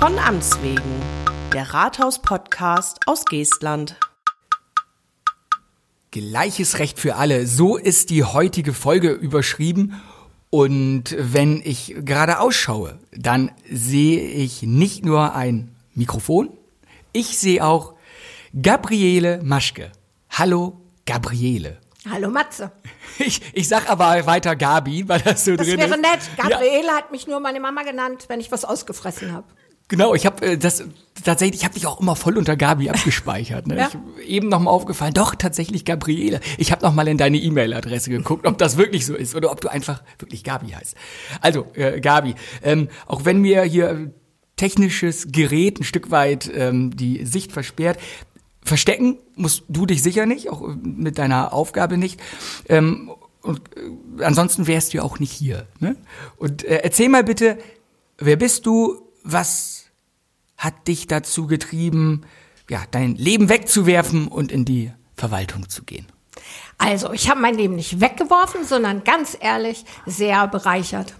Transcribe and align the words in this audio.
Von 0.00 0.18
Amts 0.18 0.60
wegen. 0.62 0.80
Der 1.52 1.72
Rathaus-Podcast 1.74 3.00
aus 3.06 3.24
Geestland. 3.24 3.96
Gleiches 6.10 6.78
Recht 6.78 6.98
für 6.98 7.16
alle. 7.16 7.46
So 7.46 7.76
ist 7.76 8.10
die 8.10 8.24
heutige 8.24 8.72
Folge 8.72 9.10
überschrieben. 9.10 10.00
Und 10.50 11.14
wenn 11.18 11.60
ich 11.64 11.94
gerade 12.00 12.40
ausschaue, 12.40 12.98
dann 13.12 13.52
sehe 13.70 14.20
ich 14.20 14.62
nicht 14.62 15.04
nur 15.04 15.34
ein 15.34 15.74
Mikrofon, 15.94 16.50
ich 17.12 17.38
sehe 17.38 17.64
auch 17.64 17.94
Gabriele 18.60 19.40
Maschke. 19.44 19.92
Hallo, 20.30 20.80
Gabriele. 21.06 21.78
Hallo 22.10 22.30
Matze. 22.30 22.72
Ich, 23.22 23.42
ich 23.52 23.68
sag 23.68 23.90
aber 23.90 24.24
weiter 24.24 24.56
Gabi, 24.56 25.06
weil 25.06 25.20
das 25.20 25.44
so 25.44 25.54
Das 25.54 25.66
drin 25.66 25.76
wäre 25.78 25.90
ist. 25.90 26.00
nett. 26.00 26.20
Gabriele 26.38 26.86
Ja, 26.86 26.94
hat 26.94 27.10
mich 27.12 27.26
nur 27.26 27.38
meine 27.38 27.60
Mama 27.60 27.82
genannt, 27.82 28.24
wenn 28.28 28.40
ich 28.40 28.50
was 28.50 28.64
ausgefressen 28.64 29.32
habe. 29.32 29.44
Genau, 29.90 30.14
ich 30.14 30.24
habe 30.24 30.56
das 30.56 30.84
tatsächlich, 31.22 31.60
ich 31.60 31.64
habe 31.66 31.74
dich 31.74 31.86
auch 31.86 32.00
immer 32.00 32.16
voll 32.16 32.38
unter 32.38 32.56
Gabi 32.56 32.88
abgespeichert. 32.88 33.66
Ne? 33.66 33.76
Ja. 33.76 33.90
Ich, 34.20 34.30
eben 34.30 34.48
noch 34.48 34.60
mal 34.60 34.70
aufgefallen, 34.70 35.12
doch 35.12 35.34
tatsächlich 35.34 35.84
Gabriele. 35.84 36.40
Ich 36.56 36.72
habe 36.72 36.82
noch 36.82 36.94
mal 36.94 37.06
in 37.08 37.18
deine 37.18 37.36
E-Mail-Adresse 37.36 38.08
geguckt, 38.08 38.46
ob 38.46 38.56
das 38.56 38.78
wirklich 38.78 39.04
so 39.04 39.14
ist 39.14 39.34
oder 39.34 39.50
ob 39.52 39.60
du 39.60 39.68
einfach 39.68 40.02
wirklich 40.18 40.44
Gabi 40.44 40.70
heißt. 40.70 40.96
Also 41.42 41.66
äh, 41.74 42.00
Gabi, 42.00 42.34
ähm, 42.62 42.88
auch 43.06 43.26
wenn 43.26 43.42
mir 43.42 43.62
hier 43.64 43.90
äh, 43.90 44.10
technisches 44.56 45.28
Gerät 45.32 45.80
ein 45.80 45.84
Stück 45.84 46.10
weit 46.10 46.50
ähm, 46.54 46.96
die 46.96 47.26
Sicht 47.26 47.52
versperrt. 47.52 47.98
Verstecken 48.62 49.18
musst 49.34 49.64
du 49.68 49.86
dich 49.86 50.02
sicher 50.02 50.26
nicht, 50.26 50.50
auch 50.50 50.62
äh, 50.62 50.76
mit 50.82 51.18
deiner 51.18 51.52
Aufgabe 51.52 51.98
nicht. 51.98 52.20
Ähm, 52.68 53.10
und 53.42 53.60
äh, 53.76 54.24
ansonsten 54.24 54.66
wärst 54.66 54.92
du 54.92 54.98
ja 54.98 55.02
auch 55.02 55.18
nicht 55.18 55.32
hier. 55.32 55.66
Ne? 55.80 55.96
Und 56.36 56.64
äh, 56.64 56.80
erzähl 56.82 57.08
mal 57.08 57.24
bitte, 57.24 57.58
wer 58.18 58.36
bist 58.36 58.66
du? 58.66 59.09
Was 59.22 59.84
hat 60.56 60.88
dich 60.88 61.06
dazu 61.06 61.46
getrieben, 61.46 62.22
ja, 62.68 62.82
dein 62.90 63.16
Leben 63.16 63.48
wegzuwerfen 63.48 64.28
und 64.28 64.52
in 64.52 64.64
die 64.64 64.92
Verwaltung 65.16 65.68
zu 65.68 65.84
gehen? 65.84 66.06
Also, 66.78 67.12
ich 67.12 67.28
habe 67.28 67.40
mein 67.40 67.56
Leben 67.56 67.74
nicht 67.74 68.00
weggeworfen, 68.00 68.64
sondern 68.64 69.04
ganz 69.04 69.36
ehrlich 69.38 69.84
sehr 70.06 70.46
bereichert. 70.48 71.14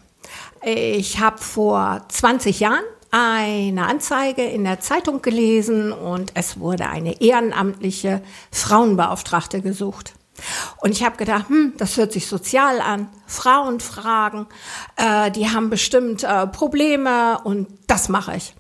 Ich 0.63 1.21
habe 1.21 1.39
vor 1.39 2.05
20 2.09 2.61
Jahren 2.61 2.85
eine 3.11 3.87
Anzeige 3.87 4.43
in 4.43 4.65
der 4.65 4.81
Zeitung 4.81 5.21
gelesen 5.21 5.93
und 5.93 6.33
es 6.35 6.61
wurde 6.61 6.89
eine 6.89 7.21
ehrenamtliche 7.21 8.23
Frauenbeauftragte 8.53 9.63
gesucht. 9.63 10.15
Und 10.79 10.93
ich 10.93 11.05
habe 11.05 11.17
gedacht, 11.17 11.49
hm, 11.49 11.75
das 11.77 11.97
hört 11.97 12.13
sich 12.13 12.27
sozial 12.27 12.81
an. 12.81 13.09
Frauen 13.27 13.81
fragen, 13.81 14.47
äh, 14.97 15.31
die 15.31 15.49
haben 15.49 15.71
bestimmt 15.71 16.25
äh, 16.25 16.47
Probleme 16.47 17.41
und 17.45 17.69
das 17.87 18.09
mache 18.09 18.37
ich. 18.37 18.55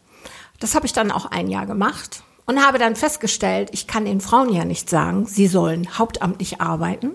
Das 0.59 0.75
habe 0.75 0.87
ich 0.87 0.93
dann 0.93 1.11
auch 1.11 1.27
ein 1.27 1.49
Jahr 1.49 1.67
gemacht 1.67 2.23
und 2.47 2.65
habe 2.65 2.79
dann 2.79 2.97
festgestellt, 2.97 3.71
ich 3.73 3.87
kann 3.87 4.05
den 4.05 4.21
Frauen 4.21 4.53
ja 4.53 4.65
nicht 4.65 4.91
sagen, 4.91 5.25
sie 5.25 5.47
sollen 5.47 5.99
hauptamtlich 5.99 6.61
arbeiten, 6.61 7.13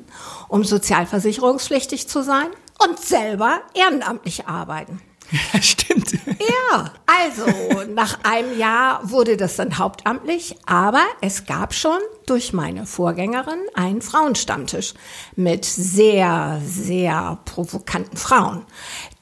um 0.47 0.63
sozialversicherungspflichtig 0.63 2.07
zu 2.07 2.23
sein 2.23 2.47
und 2.83 2.99
selber 2.99 3.59
ehrenamtlich 3.73 4.47
arbeiten. 4.47 5.01
Ja, 5.53 5.61
stimmt. 5.61 6.11
Ja, 6.13 6.91
also 7.05 7.45
nach 7.93 8.19
einem 8.23 8.57
Jahr 8.59 9.09
wurde 9.09 9.37
das 9.37 9.55
dann 9.55 9.77
hauptamtlich, 9.77 10.55
aber 10.65 11.01
es 11.21 11.45
gab 11.45 11.73
schon 11.73 11.97
durch 12.25 12.53
meine 12.53 12.85
Vorgängerin 12.85 13.59
einen 13.73 14.01
Frauenstammtisch 14.01 14.93
mit 15.35 15.65
sehr, 15.65 16.61
sehr 16.65 17.39
provokanten 17.45 18.17
Frauen, 18.17 18.63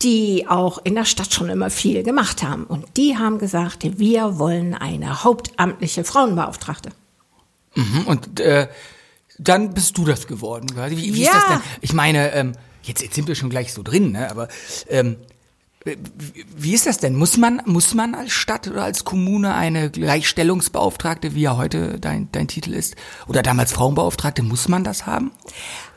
die 0.02 0.46
auch 0.48 0.80
in 0.84 0.96
der 0.96 1.06
Stadt 1.06 1.34
schon 1.34 1.50
immer 1.50 1.70
viel 1.70 2.04
gemacht 2.04 2.44
haben. 2.44 2.66
Und 2.66 2.86
die 2.98 3.18
haben 3.18 3.40
gesagt, 3.40 3.98
wir 3.98 4.38
wollen 4.40 4.74
eine 4.74 5.24
hauptamtliche 5.24 6.04
Frauenbeauftragte. 6.04 6.90
Mhm, 7.76 8.02
Und 8.06 8.40
äh, 8.40 8.68
dann 9.40 9.74
bist 9.74 9.98
du 9.98 10.06
das 10.06 10.28
geworden. 10.28 10.68
Wie, 10.90 11.14
wie 11.16 11.24
Ja. 11.24 11.32
ist 11.32 11.36
das 11.36 11.48
denn? 11.48 11.60
Ich 11.82 11.94
meine, 11.94 12.32
ähm, 12.34 12.52
jetzt, 12.84 13.02
jetzt 13.02 13.16
sind 13.16 13.28
wir 13.28 13.36
schon 13.36 13.50
gleich 13.50 13.74
so 13.74 13.82
drin, 13.84 14.12
ne? 14.12 14.30
aber 14.30 14.48
ähm, 14.90 15.16
wie- 15.86 16.74
ist 16.74 16.86
das 16.86 16.98
denn? 16.98 17.16
Muss 17.16 17.38
man, 17.38 17.62
muss 17.66 17.94
man 17.94 18.16
als 18.16 18.32
Stadt 18.32 18.68
oder 18.68 18.84
als 18.84 19.04
Kommune 19.04 19.54
eine 19.54 19.90
Gleichstellungsbeauftragte, 19.90 21.36
wie 21.36 21.42
ja 21.42 21.58
heute 21.58 22.00
dein, 22.00 22.30
dein 22.32 22.48
Titel 22.48 22.74
ist, 22.74 22.96
oder 23.28 23.42
damals 23.44 23.74
Frauenbeauftragte, 23.74 24.44
muss 24.44 24.68
man 24.68 24.84
das 24.84 25.06
haben? 25.06 25.32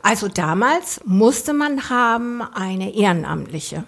Also 0.03 0.27
damals 0.27 1.01
musste 1.05 1.53
man 1.53 1.89
haben 1.89 2.41
eine 2.41 2.93
Ehrenamtliche. 2.93 3.85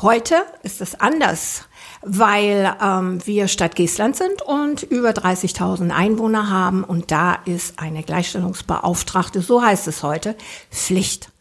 Heute 0.00 0.34
ist 0.62 0.80
es 0.80 0.98
anders, 1.00 1.64
weil 2.02 2.74
ähm, 2.82 3.24
wir 3.24 3.46
Stadt 3.48 3.76
Geestland 3.76 4.16
sind 4.16 4.42
und 4.42 4.82
über 4.82 5.10
30.000 5.10 5.90
Einwohner 5.90 6.50
haben 6.50 6.82
und 6.84 7.10
da 7.10 7.34
ist 7.44 7.78
eine 7.78 8.02
Gleichstellungsbeauftragte, 8.02 9.42
so 9.42 9.62
heißt 9.62 9.86
es 9.88 10.02
heute, 10.02 10.36
Pflicht. 10.70 11.31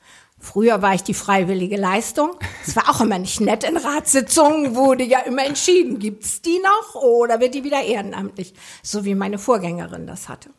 Früher 0.41 0.81
war 0.81 0.95
ich 0.95 1.03
die 1.03 1.13
freiwillige 1.13 1.77
Leistung. 1.77 2.31
Es 2.65 2.75
war 2.75 2.89
auch 2.89 2.99
immer 2.99 3.19
nicht 3.19 3.39
nett 3.39 3.63
in 3.63 3.77
Ratssitzungen, 3.77 4.75
wurde 4.75 5.03
ja 5.03 5.19
immer 5.19 5.45
entschieden, 5.45 5.99
gibt's 5.99 6.41
die 6.41 6.59
noch 6.59 7.01
oder 7.01 7.39
wird 7.39 7.53
die 7.53 7.63
wieder 7.63 7.83
ehrenamtlich, 7.83 8.53
so 8.81 9.05
wie 9.05 9.13
meine 9.13 9.37
Vorgängerin 9.37 10.07
das 10.07 10.27
hatte. 10.29 10.49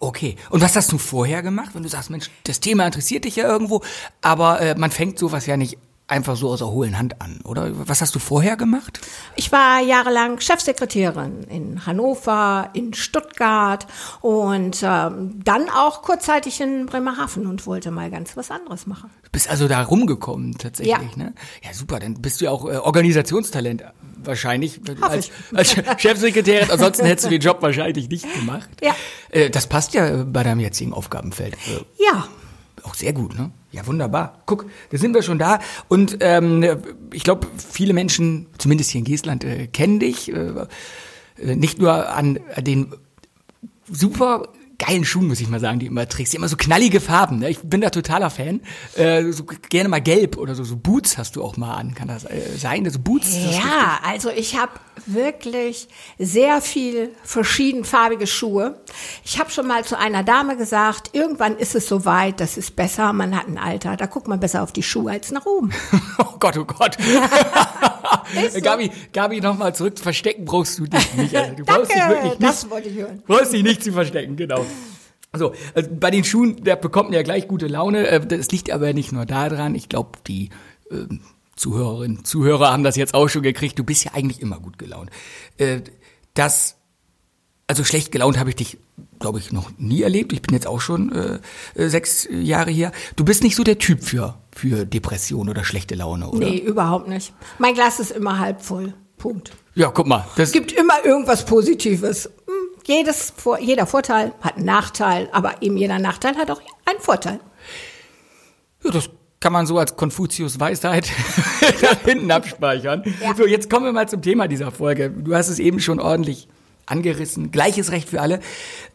Okay. 0.00 0.36
Und 0.50 0.60
was 0.60 0.74
hast 0.74 0.90
du 0.90 0.98
vorher 0.98 1.42
gemacht, 1.42 1.70
wenn 1.74 1.84
du 1.84 1.88
sagst, 1.88 2.10
Mensch, 2.10 2.28
das 2.42 2.58
Thema 2.58 2.84
interessiert 2.86 3.24
dich 3.24 3.36
ja 3.36 3.48
irgendwo, 3.48 3.82
aber 4.20 4.60
äh, 4.60 4.74
man 4.74 4.90
fängt 4.90 5.18
sowas 5.18 5.46
ja 5.46 5.56
nicht 5.56 5.78
einfach 6.06 6.36
so 6.36 6.50
aus 6.50 6.58
der 6.58 6.68
hohlen 6.68 6.98
Hand 6.98 7.20
an, 7.22 7.40
oder? 7.44 7.70
Was 7.88 8.00
hast 8.02 8.14
du 8.14 8.18
vorher 8.18 8.56
gemacht? 8.56 9.00
Ich 9.36 9.50
war 9.52 9.80
jahrelang 9.80 10.38
Chefsekretärin 10.38 11.44
in 11.44 11.86
Hannover, 11.86 12.70
in 12.74 12.92
Stuttgart 12.92 13.86
und 14.20 14.82
ähm, 14.82 15.40
dann 15.44 15.70
auch 15.70 16.02
kurzzeitig 16.02 16.60
in 16.60 16.86
Bremerhaven 16.86 17.46
und 17.46 17.66
wollte 17.66 17.90
mal 17.90 18.10
ganz 18.10 18.36
was 18.36 18.50
anderes 18.50 18.86
machen. 18.86 19.10
Du 19.22 19.30
bist 19.32 19.48
also 19.48 19.66
da 19.66 19.82
rumgekommen 19.82 20.58
tatsächlich, 20.58 20.92
Ja. 20.94 21.16
ne? 21.16 21.34
Ja, 21.62 21.72
super, 21.72 21.98
dann 22.00 22.20
bist 22.20 22.40
du 22.40 22.46
ja 22.46 22.50
auch 22.50 22.66
äh, 22.68 22.76
Organisationstalent 22.76 23.82
wahrscheinlich 24.22 24.80
als, 25.00 25.30
als 25.54 25.74
Chefsekretärin, 25.98 26.70
ansonsten 26.70 27.04
hättest 27.06 27.26
du 27.26 27.30
den 27.30 27.40
Job 27.40 27.60
wahrscheinlich 27.62 28.08
nicht 28.08 28.26
gemacht. 28.34 28.68
Ja. 28.82 28.94
Äh, 29.30 29.50
das 29.50 29.66
passt 29.66 29.94
ja 29.94 30.24
bei 30.24 30.42
deinem 30.42 30.60
jetzigen 30.60 30.92
Aufgabenfeld. 30.92 31.56
Ja, 31.98 32.26
auch 32.84 32.94
sehr 32.94 33.12
gut, 33.12 33.36
ne? 33.36 33.50
Ja, 33.72 33.86
wunderbar. 33.86 34.42
Guck, 34.46 34.66
da 34.90 34.98
sind 34.98 35.14
wir 35.14 35.22
schon 35.22 35.38
da. 35.38 35.58
Und 35.88 36.18
ähm, 36.20 36.64
ich 37.12 37.24
glaube, 37.24 37.48
viele 37.56 37.92
Menschen, 37.92 38.46
zumindest 38.58 38.90
hier 38.90 39.00
in 39.00 39.04
Geestland, 39.04 39.42
äh, 39.44 39.66
kennen 39.66 39.98
dich. 39.98 40.32
Äh, 40.32 40.66
äh, 41.38 41.56
nicht 41.56 41.78
nur 41.78 42.10
an 42.10 42.38
den 42.58 42.92
super 43.90 44.48
geilen 44.78 45.04
Schuhen, 45.04 45.28
muss 45.28 45.40
ich 45.40 45.48
mal 45.48 45.60
sagen, 45.60 45.78
die 45.78 45.86
immer 45.86 46.08
trägst. 46.08 46.32
Die 46.32 46.36
immer 46.36 46.48
so 46.48 46.56
knallige 46.56 47.00
Farben. 47.00 47.38
Ne? 47.38 47.50
Ich 47.50 47.58
bin 47.62 47.80
da 47.80 47.90
totaler 47.90 48.30
Fan. 48.30 48.60
Äh, 48.96 49.30
so 49.32 49.44
gerne 49.44 49.88
mal 49.88 50.00
gelb 50.00 50.36
oder 50.36 50.54
so. 50.54 50.64
So 50.64 50.76
Boots 50.76 51.18
hast 51.18 51.36
du 51.36 51.42
auch 51.42 51.56
mal 51.56 51.74
an. 51.74 51.94
Kann 51.94 52.08
das 52.08 52.24
äh, 52.24 52.40
sein? 52.56 52.88
So 52.90 52.98
Boots? 52.98 53.34
ja, 53.52 54.00
also 54.04 54.30
ich 54.30 54.56
habe 54.58 54.72
wirklich 55.06 55.88
sehr 56.18 56.60
viel 56.60 57.10
verschiedenfarbige 57.22 58.26
Schuhe. 58.26 58.80
Ich 59.24 59.38
habe 59.38 59.50
schon 59.50 59.66
mal 59.66 59.84
zu 59.84 59.98
einer 59.98 60.22
Dame 60.22 60.56
gesagt, 60.56 61.10
irgendwann 61.12 61.56
ist 61.56 61.74
es 61.74 61.88
soweit, 61.88 62.40
das 62.40 62.56
ist 62.56 62.76
besser, 62.76 63.12
man 63.12 63.36
hat 63.36 63.48
ein 63.48 63.58
Alter, 63.58 63.96
da 63.96 64.06
guckt 64.06 64.28
man 64.28 64.40
besser 64.40 64.62
auf 64.62 64.72
die 64.72 64.82
Schuhe 64.82 65.12
als 65.12 65.30
nach 65.30 65.46
oben. 65.46 65.70
Oh 66.16 66.36
Gott, 66.38 66.58
oh 66.58 66.64
Gott. 66.64 66.96
So. 68.52 68.60
Gabi, 68.60 68.90
Gabi, 69.12 69.40
nochmal 69.40 69.74
zurück. 69.74 69.98
Verstecken 69.98 70.44
brauchst 70.44 70.78
du 70.78 70.86
dich 70.86 71.14
nicht. 71.14 71.34
Also, 71.36 71.54
du 71.54 71.64
brauchst 71.66 71.90
dich 71.90 71.96
wirklich 71.96 72.18
Danke, 72.18 72.28
nicht 72.28 72.42
das 72.42 72.70
wollte 72.70 72.88
ich 72.88 72.96
hören. 72.96 73.22
brauchst 73.26 73.52
dich 73.52 73.62
nicht 73.62 73.84
zu 73.84 73.92
verstecken, 73.92 74.36
genau. 74.36 74.63
So, 75.36 75.52
also 75.74 75.90
bei 75.98 76.10
den 76.12 76.22
Schuhen, 76.24 76.62
da 76.62 76.76
bekommt 76.76 77.08
man 77.10 77.14
ja 77.14 77.22
gleich 77.22 77.48
gute 77.48 77.66
Laune. 77.66 78.06
Äh, 78.06 78.20
Das 78.26 78.50
liegt 78.52 78.70
aber 78.70 78.92
nicht 78.92 79.10
nur 79.12 79.26
daran. 79.26 79.74
Ich 79.74 79.88
glaube, 79.88 80.10
die 80.26 80.50
ähm, 80.90 81.20
Zuhörerinnen, 81.56 82.24
Zuhörer 82.24 82.72
haben 82.72 82.84
das 82.84 82.96
jetzt 82.96 83.14
auch 83.14 83.28
schon 83.28 83.42
gekriegt. 83.42 83.78
Du 83.78 83.84
bist 83.84 84.04
ja 84.04 84.12
eigentlich 84.14 84.40
immer 84.40 84.60
gut 84.60 84.78
gelaunt. 84.78 85.10
Äh, 85.58 85.80
Das, 86.34 86.76
also 87.66 87.82
schlecht 87.84 88.12
gelaunt 88.12 88.38
habe 88.38 88.50
ich 88.50 88.56
dich, 88.56 88.78
glaube 89.18 89.38
ich, 89.40 89.50
noch 89.52 89.70
nie 89.78 90.02
erlebt. 90.02 90.32
Ich 90.32 90.42
bin 90.42 90.54
jetzt 90.54 90.66
auch 90.66 90.80
schon 90.80 91.10
äh, 91.12 91.38
äh, 91.74 91.88
sechs 91.88 92.28
Jahre 92.30 92.70
hier. 92.70 92.92
Du 93.16 93.24
bist 93.24 93.42
nicht 93.42 93.56
so 93.56 93.64
der 93.64 93.78
Typ 93.78 94.02
für, 94.04 94.38
für 94.52 94.84
Depression 94.86 95.48
oder 95.48 95.64
schlechte 95.64 95.94
Laune, 95.96 96.28
oder? 96.28 96.46
Nee, 96.46 96.58
überhaupt 96.58 97.08
nicht. 97.08 97.32
Mein 97.58 97.74
Glas 97.74 97.98
ist 98.00 98.10
immer 98.12 98.38
halb 98.38 98.62
voll. 98.62 98.94
Punkt. 99.16 99.52
Ja, 99.74 99.90
guck 99.90 100.06
mal. 100.06 100.26
Es 100.36 100.52
gibt 100.52 100.72
immer 100.72 101.04
irgendwas 101.04 101.44
Positives. 101.46 102.26
Hm, 102.46 102.63
Jedes, 102.86 103.32
jeder 103.60 103.86
Vorteil 103.86 104.32
hat 104.40 104.56
einen 104.56 104.66
Nachteil, 104.66 105.28
aber 105.32 105.62
eben 105.62 105.76
jeder 105.76 105.98
Nachteil 105.98 106.36
hat 106.36 106.50
auch 106.50 106.60
einen 106.84 107.00
Vorteil. 107.00 107.40
Ja, 108.82 108.90
das 108.90 109.08
kann 109.40 109.52
man 109.52 109.66
so 109.66 109.78
als 109.78 109.96
Konfuzius 109.96 110.60
Weisheit 110.60 111.10
da 111.80 111.96
hinten 112.04 112.30
abspeichern. 112.30 113.02
Ja. 113.20 113.34
So, 113.34 113.46
jetzt 113.46 113.68
kommen 113.68 113.86
wir 113.86 113.92
mal 113.92 114.08
zum 114.08 114.22
Thema 114.22 114.48
dieser 114.48 114.70
Folge. 114.70 115.10
Du 115.10 115.34
hast 115.34 115.48
es 115.48 115.58
eben 115.58 115.80
schon 115.80 116.00
ordentlich 116.00 116.48
angerissen. 116.86 117.50
Gleiches 117.50 117.90
Recht 117.90 118.08
für 118.08 118.20
alle. 118.20 118.40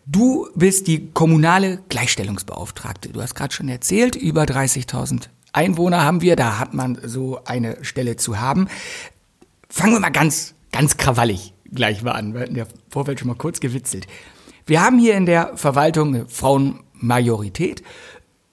Du 0.05 0.47
bist 0.55 0.87
die 0.87 1.11
kommunale 1.11 1.83
Gleichstellungsbeauftragte. 1.89 3.09
Du 3.09 3.21
hast 3.21 3.35
gerade 3.35 3.53
schon 3.53 3.69
erzählt, 3.69 4.15
über 4.15 4.43
30.000 4.43 5.29
Einwohner 5.53 6.03
haben 6.03 6.21
wir. 6.21 6.35
Da 6.35 6.59
hat 6.59 6.73
man 6.73 6.99
so 7.03 7.41
eine 7.45 7.83
Stelle 7.83 8.15
zu 8.15 8.39
haben. 8.39 8.67
Fangen 9.69 9.93
wir 9.93 9.99
mal 9.99 10.09
ganz, 10.09 10.55
ganz 10.71 10.97
krawallig 10.97 11.53
gleich 11.71 12.03
waren. 12.03 12.33
Wir 12.33 12.41
hatten 12.41 12.55
ja 12.55 12.65
Vorfeld 12.89 13.19
schon 13.19 13.27
mal 13.27 13.35
kurz 13.35 13.59
gewitzelt. 13.59 14.07
Wir 14.65 14.83
haben 14.83 14.99
hier 14.99 15.15
in 15.15 15.25
der 15.25 15.57
Verwaltung 15.57 16.09
eine 16.09 16.27
Frauenmajorität. 16.27 17.83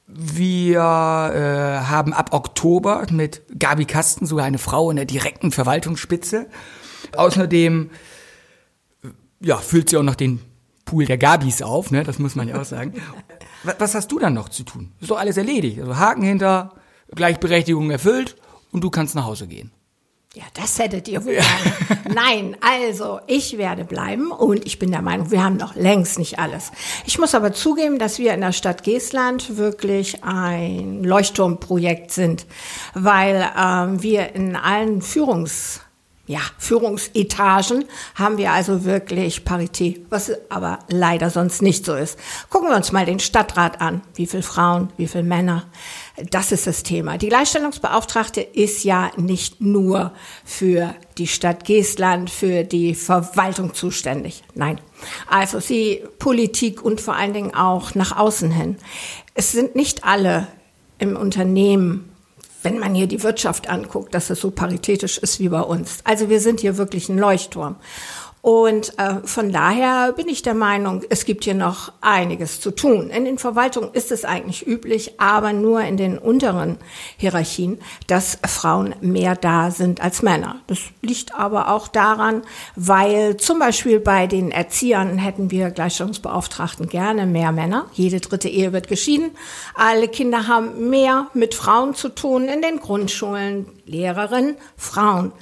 Wir 0.06 0.78
äh, 0.78 1.86
haben 1.86 2.12
ab 2.12 2.32
Oktober 2.32 3.04
mit 3.10 3.42
Gabi 3.58 3.84
Kasten 3.84 4.24
sogar 4.26 4.46
eine 4.46 4.58
Frau 4.58 4.90
in 4.90 4.96
der 4.96 5.04
direkten 5.04 5.50
Verwaltungsspitze. 5.50 6.46
Außerdem 7.16 7.90
ja, 9.40 9.56
füllt 9.58 9.90
sie 9.90 9.96
auch 9.96 10.02
noch 10.02 10.14
den 10.14 10.40
Pool 10.84 11.04
der 11.04 11.18
Gabis 11.18 11.62
auf, 11.62 11.90
ne? 11.90 12.04
das 12.04 12.18
muss 12.18 12.36
man 12.36 12.48
ja 12.48 12.60
auch 12.60 12.64
sagen. 12.64 12.94
Was, 13.64 13.76
was 13.78 13.94
hast 13.94 14.12
du 14.12 14.18
dann 14.18 14.34
noch 14.34 14.48
zu 14.48 14.62
tun? 14.62 14.92
Ist 15.00 15.10
doch 15.10 15.18
alles 15.18 15.36
erledigt. 15.36 15.80
Also 15.80 15.96
Haken 15.96 16.22
hinter, 16.22 16.74
Gleichberechtigung 17.14 17.90
erfüllt 17.90 18.36
und 18.70 18.82
du 18.82 18.90
kannst 18.90 19.14
nach 19.14 19.24
Hause 19.24 19.48
gehen. 19.48 19.72
Ja, 20.36 20.44
das 20.52 20.78
hättet 20.78 21.08
ihr 21.08 21.24
wohl. 21.24 21.36
Sagen. 21.36 22.02
Nein, 22.14 22.58
also 22.60 23.20
ich 23.26 23.56
werde 23.56 23.86
bleiben 23.86 24.30
und 24.30 24.66
ich 24.66 24.78
bin 24.78 24.90
der 24.90 25.00
Meinung, 25.00 25.30
wir 25.30 25.42
haben 25.42 25.56
noch 25.56 25.74
längst 25.76 26.18
nicht 26.18 26.38
alles. 26.38 26.72
Ich 27.06 27.18
muss 27.18 27.34
aber 27.34 27.54
zugeben, 27.54 27.98
dass 27.98 28.18
wir 28.18 28.34
in 28.34 28.42
der 28.42 28.52
Stadt 28.52 28.82
Geestland 28.82 29.56
wirklich 29.56 30.22
ein 30.24 31.02
Leuchtturmprojekt 31.02 32.10
sind, 32.10 32.44
weil 32.92 33.50
ähm, 33.58 34.02
wir 34.02 34.34
in 34.34 34.56
allen 34.56 35.00
Führungs 35.00 35.80
ja, 36.26 36.40
Führungsetagen 36.58 37.84
haben 38.16 38.36
wir 38.36 38.50
also 38.50 38.84
wirklich 38.84 39.44
Parität, 39.44 40.06
was 40.10 40.32
aber 40.48 40.80
leider 40.88 41.30
sonst 41.30 41.62
nicht 41.62 41.84
so 41.84 41.94
ist. 41.94 42.18
Gucken 42.50 42.68
wir 42.68 42.76
uns 42.76 42.90
mal 42.90 43.06
den 43.06 43.20
Stadtrat 43.20 43.80
an. 43.80 44.02
Wie 44.14 44.26
viele 44.26 44.42
Frauen, 44.42 44.92
wie 44.96 45.06
viele 45.06 45.22
Männer? 45.22 45.66
Das 46.30 46.50
ist 46.50 46.66
das 46.66 46.82
Thema. 46.82 47.16
Die 47.16 47.28
Gleichstellungsbeauftragte 47.28 48.40
ist 48.40 48.82
ja 48.82 49.12
nicht 49.16 49.60
nur 49.60 50.12
für 50.44 50.94
die 51.16 51.28
Stadt 51.28 51.64
Geestland, 51.64 52.28
für 52.28 52.64
die 52.64 52.96
Verwaltung 52.96 53.72
zuständig. 53.74 54.42
Nein. 54.54 54.80
Also 55.28 55.60
sie 55.60 56.02
Politik 56.18 56.82
und 56.82 57.00
vor 57.00 57.14
allen 57.14 57.34
Dingen 57.34 57.54
auch 57.54 57.94
nach 57.94 58.16
außen 58.16 58.50
hin. 58.50 58.78
Es 59.34 59.52
sind 59.52 59.76
nicht 59.76 60.02
alle 60.02 60.48
im 60.98 61.16
Unternehmen 61.16 62.15
wenn 62.66 62.80
man 62.80 62.96
hier 62.96 63.06
die 63.06 63.22
Wirtschaft 63.22 63.68
anguckt, 63.68 64.12
dass 64.12 64.28
es 64.28 64.40
so 64.40 64.50
paritätisch 64.50 65.18
ist 65.18 65.38
wie 65.38 65.48
bei 65.48 65.60
uns. 65.60 65.98
Also 66.02 66.28
wir 66.28 66.40
sind 66.40 66.58
hier 66.58 66.76
wirklich 66.76 67.08
ein 67.08 67.16
Leuchtturm. 67.16 67.76
Und 68.42 68.96
äh, 68.98 69.16
von 69.24 69.50
daher 69.50 70.12
bin 70.12 70.28
ich 70.28 70.42
der 70.42 70.54
Meinung, 70.54 71.02
es 71.08 71.24
gibt 71.24 71.42
hier 71.42 71.54
noch 71.54 71.92
einiges 72.00 72.60
zu 72.60 72.70
tun. 72.70 73.10
In 73.10 73.24
den 73.24 73.38
Verwaltungen 73.38 73.90
ist 73.92 74.12
es 74.12 74.24
eigentlich 74.24 74.64
üblich, 74.64 75.18
aber 75.18 75.52
nur 75.52 75.80
in 75.80 75.96
den 75.96 76.16
unteren 76.16 76.78
Hierarchien, 77.16 77.78
dass 78.06 78.38
Frauen 78.46 78.94
mehr 79.00 79.34
da 79.34 79.72
sind 79.72 80.00
als 80.00 80.22
Männer. 80.22 80.60
Das 80.68 80.78
liegt 81.02 81.34
aber 81.34 81.72
auch 81.72 81.88
daran, 81.88 82.42
weil 82.76 83.36
zum 83.36 83.58
Beispiel 83.58 83.98
bei 83.98 84.28
den 84.28 84.52
Erziehern 84.52 85.18
hätten 85.18 85.50
wir 85.50 85.70
Gleichstellungsbeauftragten 85.70 86.88
gerne 86.88 87.26
mehr 87.26 87.50
Männer. 87.50 87.86
Jede 87.94 88.20
dritte 88.20 88.48
Ehe 88.48 88.72
wird 88.72 88.86
geschieden. 88.86 89.32
Alle 89.74 90.06
Kinder 90.06 90.46
haben 90.46 90.88
mehr 90.88 91.26
mit 91.34 91.54
Frauen 91.54 91.96
zu 91.96 92.10
tun 92.10 92.46
in 92.46 92.62
den 92.62 92.78
Grundschulen, 92.78 93.66
Lehrerinnen, 93.86 94.56
Frauen. 94.76 95.32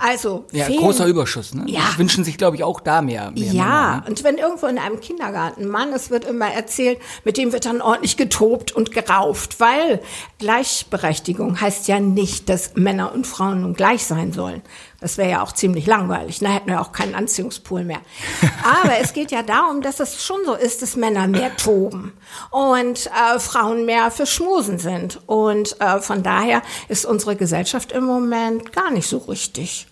Also 0.00 0.44
ja, 0.52 0.68
großer 0.68 1.06
Überschuss. 1.06 1.54
Ne? 1.54 1.64
Ja. 1.66 1.82
Wünschen 1.96 2.24
sich, 2.24 2.38
glaube 2.38 2.53
ich, 2.56 2.64
auch 2.64 2.80
da 2.80 3.02
mehr. 3.02 3.30
mehr 3.32 3.52
ja, 3.52 3.64
Männer, 3.64 3.96
ne? 3.96 4.04
und 4.08 4.24
wenn 4.24 4.38
irgendwo 4.38 4.66
in 4.66 4.78
einem 4.78 5.00
Kindergarten 5.00 5.66
Mann, 5.68 5.92
es 5.92 6.10
wird 6.10 6.24
immer 6.24 6.52
erzählt, 6.52 6.98
mit 7.24 7.36
dem 7.36 7.52
wird 7.52 7.66
dann 7.66 7.80
ordentlich 7.80 8.16
getobt 8.16 8.72
und 8.72 8.92
gerauft, 8.92 9.60
weil 9.60 10.00
Gleichberechtigung 10.38 11.60
heißt 11.60 11.88
ja 11.88 12.00
nicht, 12.00 12.48
dass 12.48 12.74
Männer 12.74 13.12
und 13.12 13.26
Frauen 13.26 13.62
nun 13.62 13.74
gleich 13.74 14.04
sein 14.04 14.32
sollen. 14.32 14.62
Das 15.04 15.18
wäre 15.18 15.30
ja 15.30 15.42
auch 15.42 15.52
ziemlich 15.52 15.86
langweilig. 15.86 16.38
Da 16.38 16.48
hätten 16.48 16.70
wir 16.70 16.80
auch 16.80 16.92
keinen 16.92 17.14
Anziehungspool 17.14 17.84
mehr. 17.84 18.00
Aber 18.82 18.98
es 18.98 19.12
geht 19.12 19.30
ja 19.30 19.42
darum, 19.42 19.82
dass 19.82 20.00
es 20.00 20.24
schon 20.24 20.38
so 20.46 20.54
ist, 20.54 20.80
dass 20.80 20.96
Männer 20.96 21.26
mehr 21.26 21.54
toben 21.56 22.14
und 22.50 23.06
äh, 23.08 23.38
Frauen 23.38 23.84
mehr 23.84 24.10
für 24.10 24.24
Schmusen 24.24 24.78
sind. 24.78 25.20
Und 25.26 25.78
äh, 25.80 26.00
von 26.00 26.22
daher 26.22 26.62
ist 26.88 27.04
unsere 27.04 27.36
Gesellschaft 27.36 27.92
im 27.92 28.04
Moment 28.04 28.72
gar 28.72 28.90
nicht 28.90 29.06
so 29.06 29.18
richtig 29.18 29.86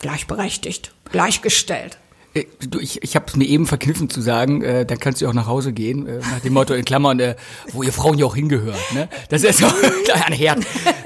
gleichberechtigt, 0.00 0.92
gleichgestellt. 1.10 1.98
Äh, 2.34 2.44
Du, 2.68 2.78
ich 2.78 3.02
ich 3.02 3.16
habe 3.16 3.26
es 3.28 3.36
mir 3.36 3.46
eben 3.46 3.66
verkniffen 3.66 4.10
zu 4.10 4.20
sagen, 4.20 4.62
äh, 4.62 4.84
dann 4.84 4.98
kannst 4.98 5.20
du 5.20 5.28
auch 5.28 5.32
nach 5.32 5.46
Hause 5.46 5.72
gehen, 5.72 6.06
äh, 6.06 6.18
nach 6.18 6.40
dem 6.40 6.52
Motto 6.52 6.74
in 6.74 6.84
Klammern, 6.84 7.18
äh, 7.20 7.36
wo 7.72 7.82
ihr 7.82 7.92
Frauen 7.92 8.18
ja 8.18 8.26
auch 8.26 8.34
hingehört. 8.34 8.78
Ne? 8.92 9.08
Das 9.28 9.42
ist 9.42 9.58
so 9.58 9.66
ein 10.26 10.32
Herd. 10.32 10.64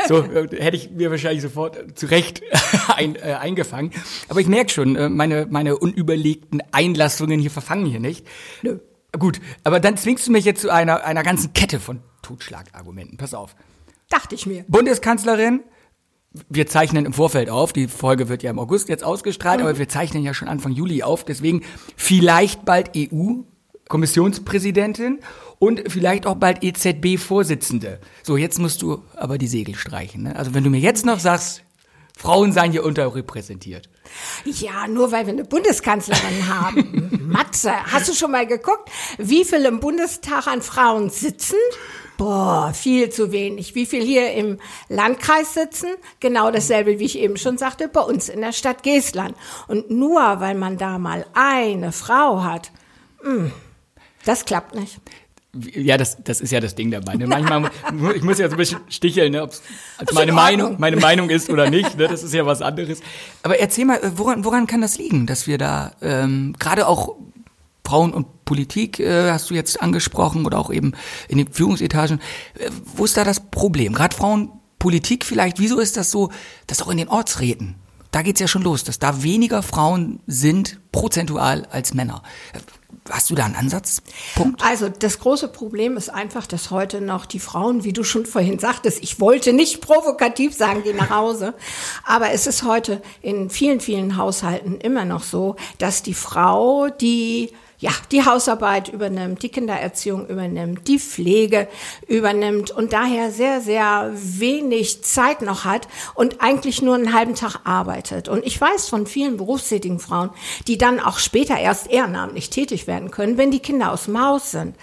So 0.09 0.23
äh, 0.23 0.49
hätte 0.61 0.77
ich 0.77 0.91
mir 0.91 1.11
wahrscheinlich 1.11 1.43
sofort 1.43 1.77
äh, 1.77 1.95
zurecht 1.95 2.43
ein, 2.97 3.17
äh, 3.17 3.35
eingefangen. 3.41 3.93
Aber 4.29 4.41
ich 4.41 4.49
merke 4.49 4.73
schon, 4.73 4.97
äh, 4.97 5.09
meine, 5.09 5.47
meine 5.49 5.77
unüberlegten 5.79 6.63
Einlassungen 6.73 7.41
hier 7.41 7.51
verfangen 7.51 7.87
hier 7.87 8.01
nicht. 8.01 8.27
Nö. 8.63 8.79
Gut, 9.19 9.41
aber 9.63 9.79
dann 9.79 9.99
zwingst 9.99 10.27
du 10.27 10.33
mich 10.33 10.47
jetzt 10.47 10.63
zu 10.63 10.71
einer, 10.71 11.05
einer 11.05 11.23
ganzen 11.23 11.53
Kette 11.53 11.81
von 11.81 12.01
Totschlagargumenten. 12.23 13.19
Pass 13.19 13.35
auf. 13.35 13.55
Dachte 14.09 14.35
ich 14.35 14.47
mir. 14.47 14.65
Bundeskanzlerin, 14.69 15.61
wir 16.49 16.67
zeichnen 16.67 17.05
im 17.07 17.13
Vorfeld 17.13 17.51
auf, 17.51 17.73
die 17.73 17.87
Folge 17.89 18.29
wird 18.29 18.43
ja 18.43 18.51
im 18.51 18.59
August 18.59 18.89
jetzt 18.89 19.05
ausgestrahlt, 19.05 19.61
aber 19.61 19.79
wir 19.79 19.89
zeichnen 19.89 20.25
ja 20.25 20.35
schon 20.35 20.49
Anfang 20.49 20.73
Juli 20.73 21.03
auf, 21.03 21.25
deswegen 21.25 21.63
vielleicht 21.97 22.65
bald 22.65 22.91
EU-Kommissionspräsidentin 22.97 25.21
und 25.59 25.83
vielleicht 25.91 26.27
auch 26.27 26.37
bald 26.37 26.65
EZB-Vorsitzende. 26.65 28.01
So, 28.23 28.37
jetzt 28.37 28.59
musst 28.59 28.83
du 28.83 29.03
aber 29.15 29.39
die 29.39 29.47
Segel 29.47 29.75
streichen. 29.75 30.25
Ne? 30.25 30.37
Also 30.37 30.53
wenn 30.55 30.65
du 30.65 30.71
mir 30.71 30.81
jetzt 30.81 31.07
noch 31.07 31.19
sagst, 31.19 31.63
Frauen 32.17 32.53
seien 32.53 32.73
hier 32.73 32.85
unterrepräsentiert. 32.85 33.89
Ja, 34.45 34.87
nur 34.87 35.13
weil 35.13 35.27
wir 35.27 35.33
eine 35.33 35.45
Bundeskanzlerin 35.45 36.49
haben. 36.49 37.29
Matze, 37.33 37.73
hast 37.93 38.09
du 38.09 38.15
schon 38.15 38.31
mal 38.31 38.47
geguckt, 38.47 38.91
wie 39.19 39.45
viele 39.45 39.69
im 39.69 39.81
Bundestag 39.81 40.47
an 40.47 40.63
Frauen 40.63 41.11
sitzen? 41.11 41.57
Boah, 42.19 42.73
viel 42.75 43.11
zu 43.11 43.33
wenig. 43.33 43.75
Wie 43.75 43.87
viel 43.87 44.03
hier 44.03 44.33
im 44.35 44.59
Landkreis 44.89 45.55
sitzen? 45.55 45.89
Genau 46.21 46.51
dasselbe, 46.51 46.99
wie 46.99 47.07
ich 47.07 47.19
eben 47.19 47.37
schon 47.37 47.59
sagte, 47.59 47.89
bei 47.89 48.03
uns 48.03 48.29
in 48.29 48.43
der 48.43 48.53
Stadt 48.53 48.83
Geestland. 48.83 49.37
Und 49.67 49.91
nur 49.91 50.21
weil 50.39 50.55
man 50.55 50.79
da 50.79 50.99
mal 50.99 51.27
eine 51.35 51.91
Frau 51.91 52.45
hat, 52.45 52.71
mh, 53.25 53.51
das 54.25 54.45
klappt 54.45 54.75
nicht. 54.75 55.01
Ja, 55.55 55.99
das, 55.99 56.17
das 56.25 56.41
ist 56.41 56.51
ja 56.51 56.61
das 56.61 56.75
Ding 56.75 56.91
dabei. 56.91 57.15
Ne? 57.15 57.27
Manchmal, 57.27 57.71
ich 58.15 58.23
muss 58.23 58.39
ja 58.39 58.49
so 58.49 58.55
ein 58.55 58.57
bisschen 58.57 58.81
sticheln, 58.89 59.33
ne, 59.33 59.43
ob 59.43 59.51
es 59.51 59.63
meine 60.15 60.31
in 60.31 60.35
Meinung, 60.35 60.77
meine 60.79 60.97
Meinung 60.97 61.29
ist 61.29 61.51
oder 61.51 61.69
nicht. 61.69 61.99
Ne? 61.99 62.09
Das 62.09 62.23
ist 62.23 62.33
ja 62.33 62.47
was 62.47 62.63
anderes. 62.63 63.01
Aber 63.43 63.59
erzähl 63.59 63.85
mal, 63.85 63.99
äh, 63.99 64.13
woran, 64.17 64.47
woran 64.47 64.67
kann 64.67 64.81
das 64.81 64.97
liegen, 64.97 65.27
dass 65.27 65.47
wir 65.47 65.59
da 65.59 65.93
ähm, 66.01 66.55
gerade 66.59 66.87
auch 66.87 67.17
Frauen 67.85 68.15
und 68.15 68.47
Politik 68.47 68.99
äh, 68.99 69.31
hast 69.31 69.51
du 69.51 69.55
jetzt 69.55 69.83
angesprochen 69.83 70.47
oder 70.47 70.59
auch 70.59 70.73
eben 70.73 70.93
in 71.29 71.37
den 71.37 71.53
Führungsetagen. 71.53 72.21
Äh, 72.59 72.71
wo 72.97 73.05
ist 73.05 73.19
da 73.19 73.25
das 73.25 73.41
Problem? 73.51 73.93
Gerade 73.93 74.17
Frauenpolitik 74.17 75.27
vielleicht. 75.27 75.59
Wieso 75.59 75.81
ist 75.81 75.99
das 75.99 76.11
so, 76.11 76.31
dass 76.67 76.81
auch 76.81 76.89
in 76.89 76.97
den 76.97 77.09
Ortsräten 77.09 77.75
da 78.13 78.21
geht's 78.21 78.41
ja 78.41 78.47
schon 78.47 78.63
los, 78.63 78.85
dass 78.85 78.99
da 78.99 79.23
weniger 79.23 79.63
Frauen 79.63 80.21
sind 80.27 80.79
prozentual 80.93 81.67
als 81.71 81.95
Männer. 81.95 82.23
Hast 83.11 83.31
du 83.31 83.35
da 83.35 83.45
einen 83.45 83.57
Ansatzpunkt? 83.57 84.63
Also 84.65 84.89
das 84.89 85.19
große 85.19 85.49
Problem 85.49 85.97
ist 85.97 86.09
einfach, 86.09 86.47
dass 86.47 86.71
heute 86.71 87.01
noch 87.01 87.27
die 87.27 87.41
Frauen, 87.41 87.85
wie 87.85 87.93
du 87.93 88.05
schon 88.05 88.27
vorhin 88.27 88.59
sagtest, 88.59 89.03
ich 89.03 89.21
wollte 89.21 89.53
nicht 89.53 89.81
provokativ 89.81 90.55
sagen, 90.55 90.83
geh 90.85 90.93
nach 90.93 91.11
Hause, 91.11 91.55
aber 92.05 92.31
es 92.31 92.47
ist 92.47 92.63
heute 92.63 93.03
in 93.21 93.51
vielen, 93.51 93.81
vielen 93.81 94.17
Haushalten 94.17 94.79
immer 94.79 95.05
noch 95.05 95.25
so, 95.25 95.57
dass 95.79 96.03
die 96.03 96.15
Frau, 96.15 96.89
die 96.89 97.53
ja, 97.83 97.91
die 98.13 98.25
Hausarbeit 98.25 98.91
übernimmt, 98.91 99.43
die 99.43 99.49
Kindererziehung 99.49 100.29
übernimmt, 100.29 100.87
die 100.87 101.01
Pflege 101.01 101.67
übernimmt 102.07 102.71
und 102.71 102.93
daher 102.93 103.33
sehr, 103.33 103.61
sehr 103.61 104.13
wenig 104.15 105.03
Zeit 105.03 105.43
noch 105.43 105.65
hat 105.65 105.89
und 106.15 106.41
eigentlich 106.41 106.81
nur 106.81 106.95
einen 106.95 107.13
halben 107.13 107.35
Tag 107.35 107.57
arbeitet. 107.65 108.29
Und 108.29 108.47
ich 108.47 108.61
weiß 108.61 108.89
von 108.89 109.09
vielen 109.09 109.37
berufstätigen 109.37 109.99
Frauen, 109.99 110.31
die 110.69 110.79
dann 110.79 111.01
auch 111.01 111.19
später 111.19 111.59
erst 111.59 111.91
ehrenamtlich 111.91 112.51
tätig 112.51 112.87
werden 112.87 113.11
können, 113.11 113.37
wenn 113.37 113.51
die 113.51 113.59
Kinder 113.59 113.91
aus 113.91 114.05
dem 114.05 114.25
Haus 114.25 114.53
sind. 114.53 114.77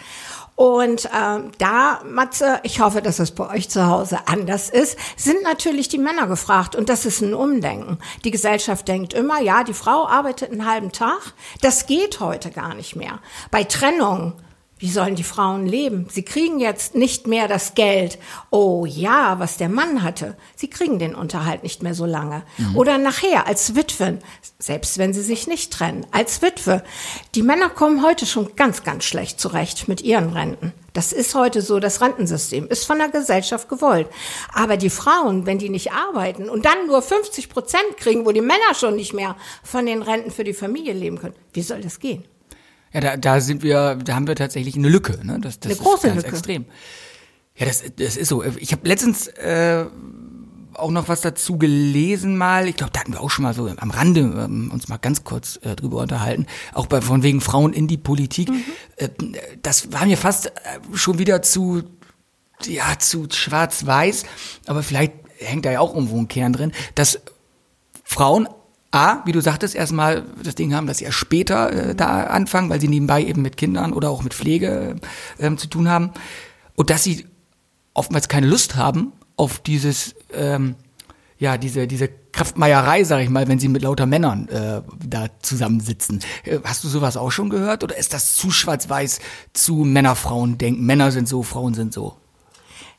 Und 0.59 1.09
ähm, 1.17 1.51
da, 1.57 2.01
Matze, 2.03 2.59
ich 2.63 2.81
hoffe, 2.81 3.01
dass 3.01 3.19
es 3.19 3.31
bei 3.31 3.49
euch 3.49 3.69
zu 3.69 3.87
Hause 3.87 4.19
anders 4.25 4.69
ist, 4.69 4.97
sind 5.15 5.41
natürlich 5.41 5.87
die 5.87 5.97
Männer 5.97 6.27
gefragt. 6.27 6.75
Und 6.75 6.89
das 6.89 7.05
ist 7.05 7.21
ein 7.21 7.33
Umdenken. 7.33 7.97
Die 8.25 8.31
Gesellschaft 8.31 8.85
denkt 8.89 9.13
immer, 9.13 9.39
ja, 9.39 9.63
die 9.63 9.73
Frau 9.73 10.05
arbeitet 10.05 10.51
einen 10.51 10.69
halben 10.69 10.91
Tag. 10.91 11.33
Das 11.61 11.85
geht 11.85 12.19
heute 12.19 12.51
gar 12.51 12.75
nicht 12.75 12.97
mehr. 12.97 13.19
Bei 13.51 13.63
Trennung 13.63 14.33
Wie 14.79 14.89
sollen 14.89 15.15
die 15.15 15.23
Frauen 15.23 15.67
leben? 15.67 16.07
Sie 16.09 16.23
kriegen 16.23 16.59
jetzt 16.61 16.95
nicht 16.95 17.27
mehr 17.27 17.49
das 17.49 17.75
Geld. 17.75 18.17
Oh 18.49 18.85
ja, 18.85 19.37
was 19.37 19.57
der 19.57 19.67
Mann 19.67 20.03
hatte. 20.03 20.37
Sie 20.55 20.69
kriegen 20.69 20.99
den 20.99 21.15
Unterhalt 21.15 21.63
nicht 21.63 21.83
mehr 21.83 21.93
so 21.93 22.05
lange. 22.05 22.43
Mhm. 22.57 22.77
Oder 22.77 22.97
nachher 22.97 23.45
als 23.45 23.75
Witwen, 23.75 24.19
selbst 24.57 24.97
wenn 24.97 25.13
sie 25.13 25.21
sich 25.21 25.47
nicht 25.47 25.73
trennen, 25.73 26.07
als 26.11 26.41
Witwe. 26.41 26.81
Die 27.35 27.43
Männer 27.43 27.69
kommen 27.69 28.03
heute 28.03 28.25
schon 28.25 28.55
ganz, 28.55 28.83
ganz 28.83 29.03
schlecht 29.03 29.41
zurecht 29.41 29.89
mit 29.89 29.99
ihren 29.99 30.31
Renten. 30.31 30.71
Das 30.93 31.11
ist 31.11 31.35
heute 31.35 31.61
so, 31.61 31.81
das 31.81 31.99
Rentensystem 31.99 32.65
ist 32.67 32.85
von 32.85 32.99
der 32.99 33.09
Gesellschaft 33.09 33.67
gewollt. 33.67 34.07
Aber 34.53 34.77
die 34.77 34.89
Frauen, 34.89 35.45
wenn 35.45 35.59
die 35.59 35.69
nicht 35.69 35.91
arbeiten 35.91 36.47
und 36.49 36.63
dann 36.63 36.87
nur 36.87 37.01
50 37.01 37.49
Prozent 37.49 37.97
kriegen, 37.97 38.25
wo 38.25 38.31
die 38.31 38.39
Männer 38.39 38.73
schon 38.79 38.95
nicht 38.95 39.13
mehr 39.13 39.35
von 39.61 39.85
den 39.85 40.03
Renten 40.03 40.31
für 40.31 40.45
die 40.45 40.53
Familie 40.53 40.93
leben 40.93 41.19
können, 41.19 41.35
wie 41.51 41.63
soll 41.63 41.81
das 41.81 41.99
gehen? 41.99 42.23
Ja, 42.93 43.01
da, 43.01 43.17
da 43.17 43.41
sind 43.41 43.63
wir, 43.63 43.95
da 43.95 44.15
haben 44.15 44.27
wir 44.27 44.35
tatsächlich 44.35 44.75
eine 44.75 44.89
Lücke. 44.89 45.19
Ne? 45.23 45.39
Das, 45.39 45.59
das 45.59 45.73
eine 45.73 45.81
große 45.81 46.07
ist 46.07 46.13
ganz 46.13 46.23
Lücke. 46.23 46.35
extrem. 46.35 46.65
Ja, 47.55 47.65
das, 47.65 47.83
das 47.97 48.17
ist 48.17 48.29
so. 48.29 48.43
Ich 48.43 48.71
habe 48.71 48.87
letztens 48.87 49.27
äh, 49.27 49.85
auch 50.73 50.91
noch 50.91 51.07
was 51.07 51.21
dazu 51.21 51.57
gelesen 51.57 52.37
mal. 52.37 52.67
Ich 52.67 52.77
glaube, 52.77 52.91
da 52.93 53.01
hatten 53.01 53.13
wir 53.13 53.21
auch 53.21 53.29
schon 53.29 53.43
mal 53.43 53.53
so 53.53 53.67
am 53.67 53.91
Rande 53.91 54.21
ähm, 54.21 54.71
uns 54.71 54.87
mal 54.87 54.97
ganz 54.97 55.23
kurz 55.23 55.59
äh, 55.61 55.75
drüber 55.75 56.01
unterhalten. 56.01 56.47
Auch 56.73 56.87
bei 56.87 57.01
von 57.01 57.21
wegen 57.21 57.41
Frauen 57.41 57.73
in 57.73 57.87
die 57.87 57.97
Politik. 57.97 58.49
Mhm. 58.49 58.63
Äh, 58.95 59.09
das 59.61 59.91
war 59.91 60.05
mir 60.05 60.17
fast 60.17 60.47
äh, 60.47 60.51
schon 60.93 61.19
wieder 61.19 61.41
zu 61.41 61.83
ja 62.65 62.97
zu 62.97 63.27
schwarz-weiß. 63.29 64.23
Aber 64.65 64.83
vielleicht 64.83 65.13
hängt 65.37 65.65
da 65.65 65.71
ja 65.71 65.79
auch 65.79 65.93
irgendwo 65.93 66.17
ein 66.17 66.27
Kern 66.27 66.53
drin, 66.53 66.71
dass 66.95 67.19
Frauen 68.03 68.47
A, 68.91 69.21
wie 69.25 69.31
du 69.31 69.41
sagtest, 69.41 69.75
erstmal 69.75 70.23
das 70.43 70.55
Ding 70.55 70.73
haben, 70.73 70.87
dass 70.87 70.97
sie 70.97 71.05
erst 71.05 71.17
später 71.17 71.71
äh, 71.71 71.95
da 71.95 72.23
anfangen, 72.23 72.69
weil 72.69 72.81
sie 72.81 72.87
nebenbei 72.87 73.23
eben 73.23 73.41
mit 73.41 73.55
Kindern 73.55 73.93
oder 73.93 74.09
auch 74.09 74.23
mit 74.23 74.33
Pflege 74.33 74.95
äh, 75.37 75.55
zu 75.55 75.67
tun 75.67 75.89
haben. 75.89 76.11
Und 76.75 76.89
dass 76.89 77.03
sie 77.03 77.27
oftmals 77.93 78.27
keine 78.27 78.47
Lust 78.47 78.75
haben 78.75 79.13
auf 79.35 79.59
dieses, 79.59 80.15
ähm, 80.33 80.75
ja, 81.37 81.57
diese, 81.57 81.85
diese 81.87 82.09
Kraftmeierei, 82.31 83.03
sag 83.03 83.21
ich 83.21 83.29
mal, 83.29 83.47
wenn 83.47 83.59
sie 83.59 83.67
mit 83.67 83.81
lauter 83.83 84.05
Männern 84.05 84.47
äh, 84.49 84.81
da 85.05 85.27
zusammensitzen. 85.41 86.21
Äh, 86.43 86.59
hast 86.63 86.83
du 86.83 86.87
sowas 86.87 87.15
auch 87.15 87.31
schon 87.31 87.49
gehört? 87.49 87.83
Oder 87.83 87.97
ist 87.97 88.13
das 88.13 88.35
zu 88.35 88.49
schwarz-weiß 88.49 89.19
zu 89.53 89.75
Männer-Frauen 89.75 90.57
denken? 90.57 90.85
Männer 90.85 91.11
sind 91.11 91.27
so, 91.27 91.43
Frauen 91.43 91.73
sind 91.73 91.93
so. 91.93 92.17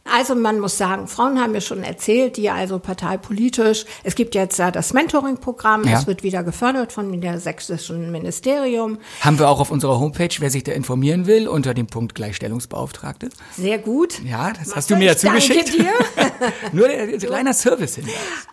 Also 0.05 0.35
man 0.35 0.59
muss 0.61 0.77
sagen, 0.79 1.07
Frauen 1.09 1.39
haben 1.41 1.53
mir 1.53 1.61
schon 1.61 1.83
erzählt, 1.85 2.37
die 2.37 2.51
also 2.51 2.79
parteipolitisch, 2.79 3.85
es 4.03 4.15
gibt 4.15 4.35
jetzt 4.35 4.59
ja 4.59 4.71
das 4.71 4.93
Mentoring-Programm, 4.93 5.85
Ja. 5.85 5.93
das 5.93 6.07
wird 6.07 6.23
wieder 6.23 6.43
gefördert 6.43 6.93
von 6.93 7.21
der 7.21 7.39
sächsischen 7.39 8.11
Ministerium. 8.11 8.99
Haben 9.21 9.39
wir 9.39 9.49
auch 9.49 9.61
auf 9.61 9.71
unserer 9.71 10.01
Homepage, 10.01 10.31
wer 10.39 10.51
sich 10.51 10.65
da 10.65 10.73
informieren 10.73 11.27
will, 11.27 11.47
unter 11.47 11.75
dem 11.75 11.87
Punkt 11.87 12.15
Gleichstellungsbeauftragte. 12.15 13.29
Sehr 13.57 13.79
gut. 13.79 14.21
Ja, 14.25 14.51
das 14.53 14.75
hast 14.75 14.91
Martha, 14.91 14.95
du 14.95 14.97
mir 14.97 15.05
ja 15.07 15.17
zugeschickt. 15.17 15.75
dir. 15.75 15.93
Nur 16.73 16.89
der 16.89 17.19
kleiner 17.19 17.53
Service 17.53 17.97
hin. 17.97 18.07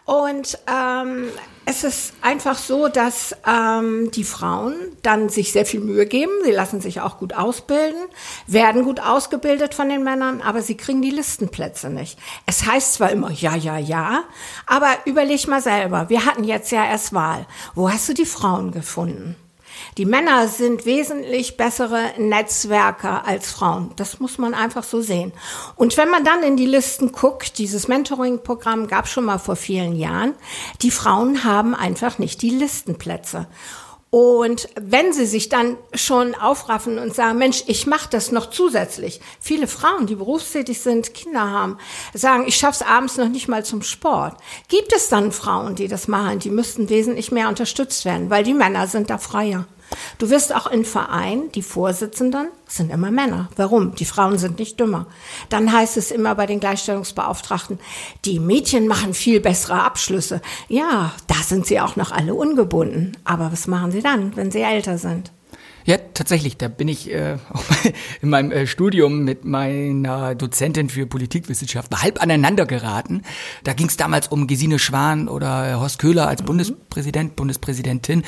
Und 0.05 0.59
ähm, 0.71 1.25
es 1.69 1.83
ist 1.83 2.13
einfach 2.21 2.57
so, 2.57 2.87
dass 2.87 3.35
ähm, 3.45 4.09
die 4.11 4.23
Frauen 4.23 4.73
dann 5.03 5.27
sich 5.27 5.51
sehr 5.51 5.65
viel 5.65 5.81
Mühe 5.81 6.05
geben. 6.05 6.31
Sie 6.45 6.51
lassen 6.51 6.79
sich 6.79 7.01
auch 7.01 7.17
gut 7.19 7.33
ausbilden, 7.33 7.99
werden 8.47 8.85
gut 8.85 9.01
ausgebildet 9.01 9.73
von 9.73 9.89
den 9.89 10.01
Männern, 10.01 10.41
aber 10.41 10.61
sie 10.61 10.77
kriegen 10.77 11.01
die 11.01 11.09
Listenplätze 11.09 11.89
nicht. 11.89 12.17
Es 12.45 12.65
heißt 12.65 12.93
zwar 12.93 13.11
immer 13.11 13.31
ja, 13.31 13.53
ja, 13.57 13.77
ja, 13.77 14.23
aber 14.65 14.87
überleg 15.03 15.45
mal 15.49 15.61
selber. 15.61 16.07
Wir 16.07 16.25
hatten 16.25 16.45
jetzt 16.45 16.71
ja 16.71 16.85
erst 16.85 17.13
Wahl. 17.13 17.45
Wo 17.75 17.91
hast 17.91 18.07
du 18.07 18.13
die 18.13 18.25
Frauen 18.25 18.71
gefunden? 18.71 19.35
Die 19.97 20.05
Männer 20.05 20.47
sind 20.47 20.85
wesentlich 20.85 21.57
bessere 21.57 22.13
Netzwerker 22.19 23.25
als 23.25 23.51
Frauen. 23.51 23.91
Das 23.95 24.19
muss 24.19 24.37
man 24.37 24.53
einfach 24.53 24.83
so 24.83 25.01
sehen. 25.01 25.33
Und 25.75 25.97
wenn 25.97 26.11
man 26.11 26.23
dann 26.23 26.43
in 26.43 26.55
die 26.55 26.67
Listen 26.67 27.11
guckt, 27.11 27.57
dieses 27.57 27.87
Mentoring-Programm 27.87 28.87
gab 28.87 29.07
schon 29.07 29.25
mal 29.25 29.39
vor 29.39 29.55
vielen 29.55 29.95
Jahren, 29.95 30.35
die 30.83 30.91
Frauen 30.91 31.43
haben 31.43 31.73
einfach 31.73 32.19
nicht 32.19 32.43
die 32.43 32.51
Listenplätze. 32.51 33.47
Und 34.11 34.69
wenn 34.79 35.13
sie 35.13 35.25
sich 35.25 35.49
dann 35.49 35.77
schon 35.93 36.35
aufraffen 36.35 36.99
und 36.99 37.15
sagen, 37.15 37.39
Mensch, 37.39 37.63
ich 37.65 37.87
mache 37.87 38.07
das 38.09 38.31
noch 38.31 38.51
zusätzlich. 38.51 39.19
Viele 39.39 39.67
Frauen, 39.67 40.05
die 40.05 40.15
berufstätig 40.15 40.79
sind, 40.79 41.15
Kinder 41.15 41.49
haben, 41.49 41.77
sagen, 42.13 42.45
ich 42.47 42.55
schaff's 42.55 42.83
abends 42.83 43.17
noch 43.17 43.29
nicht 43.29 43.47
mal 43.47 43.65
zum 43.65 43.81
Sport. 43.81 44.37
Gibt 44.69 44.93
es 44.93 45.09
dann 45.09 45.31
Frauen, 45.31 45.75
die 45.75 45.87
das 45.87 46.07
machen? 46.07 46.37
Die 46.37 46.51
müssten 46.51 46.87
wesentlich 46.89 47.31
mehr 47.31 47.49
unterstützt 47.49 48.05
werden, 48.05 48.29
weil 48.29 48.43
die 48.43 48.53
Männer 48.53 48.85
sind 48.85 49.09
da 49.09 49.17
freier. 49.17 49.65
Du 50.17 50.29
wirst 50.29 50.53
auch 50.53 50.67
in 50.67 50.83
Vereinen, 50.85 51.51
die 51.51 51.61
Vorsitzenden 51.61 52.49
sind 52.67 52.91
immer 52.91 53.11
Männer. 53.11 53.49
Warum? 53.55 53.95
Die 53.95 54.05
Frauen 54.05 54.37
sind 54.37 54.59
nicht 54.59 54.79
dümmer. 54.79 55.07
Dann 55.49 55.71
heißt 55.71 55.97
es 55.97 56.11
immer 56.11 56.35
bei 56.35 56.45
den 56.45 56.59
Gleichstellungsbeauftragten, 56.59 57.79
die 58.25 58.39
Mädchen 58.39 58.87
machen 58.87 59.13
viel 59.13 59.39
bessere 59.39 59.81
Abschlüsse. 59.81 60.41
Ja, 60.67 61.13
da 61.27 61.35
sind 61.35 61.65
sie 61.65 61.79
auch 61.79 61.95
noch 61.95 62.11
alle 62.11 62.33
ungebunden. 62.33 63.15
Aber 63.23 63.51
was 63.51 63.67
machen 63.67 63.91
sie 63.91 64.01
dann, 64.01 64.35
wenn 64.35 64.51
sie 64.51 64.61
älter 64.61 64.97
sind? 64.97 65.31
Ja, 65.87 65.95
tatsächlich, 66.13 66.57
da 66.57 66.67
bin 66.67 66.89
ich 66.89 67.13
äh, 67.13 67.37
in 68.21 68.29
meinem 68.29 68.51
äh, 68.51 68.67
Studium 68.67 69.23
mit 69.23 69.45
meiner 69.45 70.35
Dozentin 70.35 70.89
für 70.89 71.05
Politikwissenschaft 71.07 71.95
halb 72.01 72.21
aneinander 72.21 72.65
geraten. 72.65 73.21
Da 73.63 73.71
ging 73.71 73.87
es 73.87 73.95
damals 73.95 74.27
um 74.27 74.47
Gesine 74.47 74.79
Schwan 74.79 75.29
oder 75.29 75.71
äh, 75.71 75.73
Horst 75.75 75.99
Köhler 75.99 76.27
als 76.27 76.43
Bundespräsident, 76.43 77.37
Bundespräsidentin. 77.37 78.23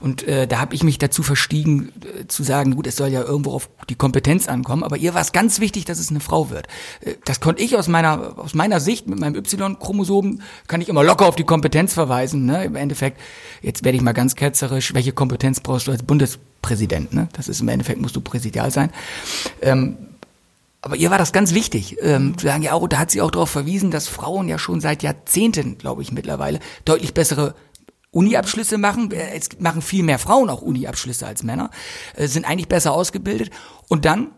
Und 0.00 0.26
äh, 0.26 0.48
da 0.48 0.58
habe 0.58 0.74
ich 0.74 0.82
mich 0.82 0.98
dazu 0.98 1.22
verstiegen, 1.22 1.92
äh, 2.02 2.26
zu 2.26 2.42
sagen, 2.42 2.74
gut, 2.74 2.88
es 2.88 2.96
soll 2.96 3.10
ja 3.10 3.22
irgendwo 3.22 3.52
auf 3.52 3.70
die 3.88 3.94
Kompetenz 3.94 4.48
ankommen, 4.48 4.82
aber 4.82 4.96
ihr 4.96 5.14
war 5.14 5.20
es 5.20 5.30
ganz 5.30 5.60
wichtig, 5.60 5.84
dass 5.84 6.00
es 6.00 6.10
eine 6.10 6.18
Frau 6.18 6.50
wird. 6.50 6.66
Äh, 7.02 7.14
das 7.24 7.38
konnte 7.38 7.62
ich 7.62 7.76
aus 7.76 7.86
meiner, 7.86 8.36
aus 8.36 8.54
meiner 8.54 8.80
Sicht 8.80 9.06
mit 9.06 9.20
meinem 9.20 9.36
Y-Chromosom, 9.36 10.40
kann 10.66 10.80
ich 10.80 10.88
immer 10.88 11.04
locker 11.04 11.26
auf 11.26 11.36
die 11.36 11.44
Kompetenz 11.44 11.94
verweisen. 11.94 12.46
Ne? 12.46 12.64
Im 12.64 12.74
Endeffekt, 12.74 13.20
jetzt 13.62 13.84
werde 13.84 13.94
ich 13.94 14.02
mal 14.02 14.10
ganz 14.10 14.34
ketzerisch, 14.34 14.92
welche 14.92 15.12
Kompetenz 15.12 15.60
brauchst 15.60 15.86
du 15.86 15.92
als 15.92 16.02
Bundespräsident? 16.02 16.49
Ne? 17.12 17.28
Das 17.32 17.48
ist 17.48 17.60
im 17.60 17.68
Endeffekt, 17.68 18.00
musst 18.00 18.16
du 18.16 18.20
präsidial 18.20 18.70
sein. 18.70 18.90
Ähm, 19.62 19.96
aber 20.82 20.96
ihr 20.96 21.10
war 21.10 21.18
das 21.18 21.32
ganz 21.32 21.52
wichtig, 21.52 21.98
ähm, 22.00 22.38
zu 22.38 22.46
sagen, 22.46 22.62
ja, 22.62 22.74
oh, 22.74 22.86
da 22.86 22.98
hat 22.98 23.10
sie 23.10 23.20
auch 23.20 23.30
darauf 23.30 23.50
verwiesen, 23.50 23.90
dass 23.90 24.08
Frauen 24.08 24.48
ja 24.48 24.58
schon 24.58 24.80
seit 24.80 25.02
Jahrzehnten, 25.02 25.76
glaube 25.76 26.02
ich, 26.02 26.10
mittlerweile 26.12 26.58
deutlich 26.84 27.12
bessere 27.12 27.54
Uni-Abschlüsse 28.12 28.78
machen. 28.78 29.10
Es 29.12 29.50
machen 29.58 29.82
viel 29.82 30.02
mehr 30.02 30.18
Frauen 30.18 30.48
auch 30.48 30.62
Uni-Abschlüsse 30.62 31.26
als 31.26 31.42
Männer, 31.42 31.70
äh, 32.16 32.26
sind 32.28 32.46
eigentlich 32.46 32.68
besser 32.68 32.92
ausgebildet. 32.92 33.50
Und 33.88 34.04
dann, 34.04 34.28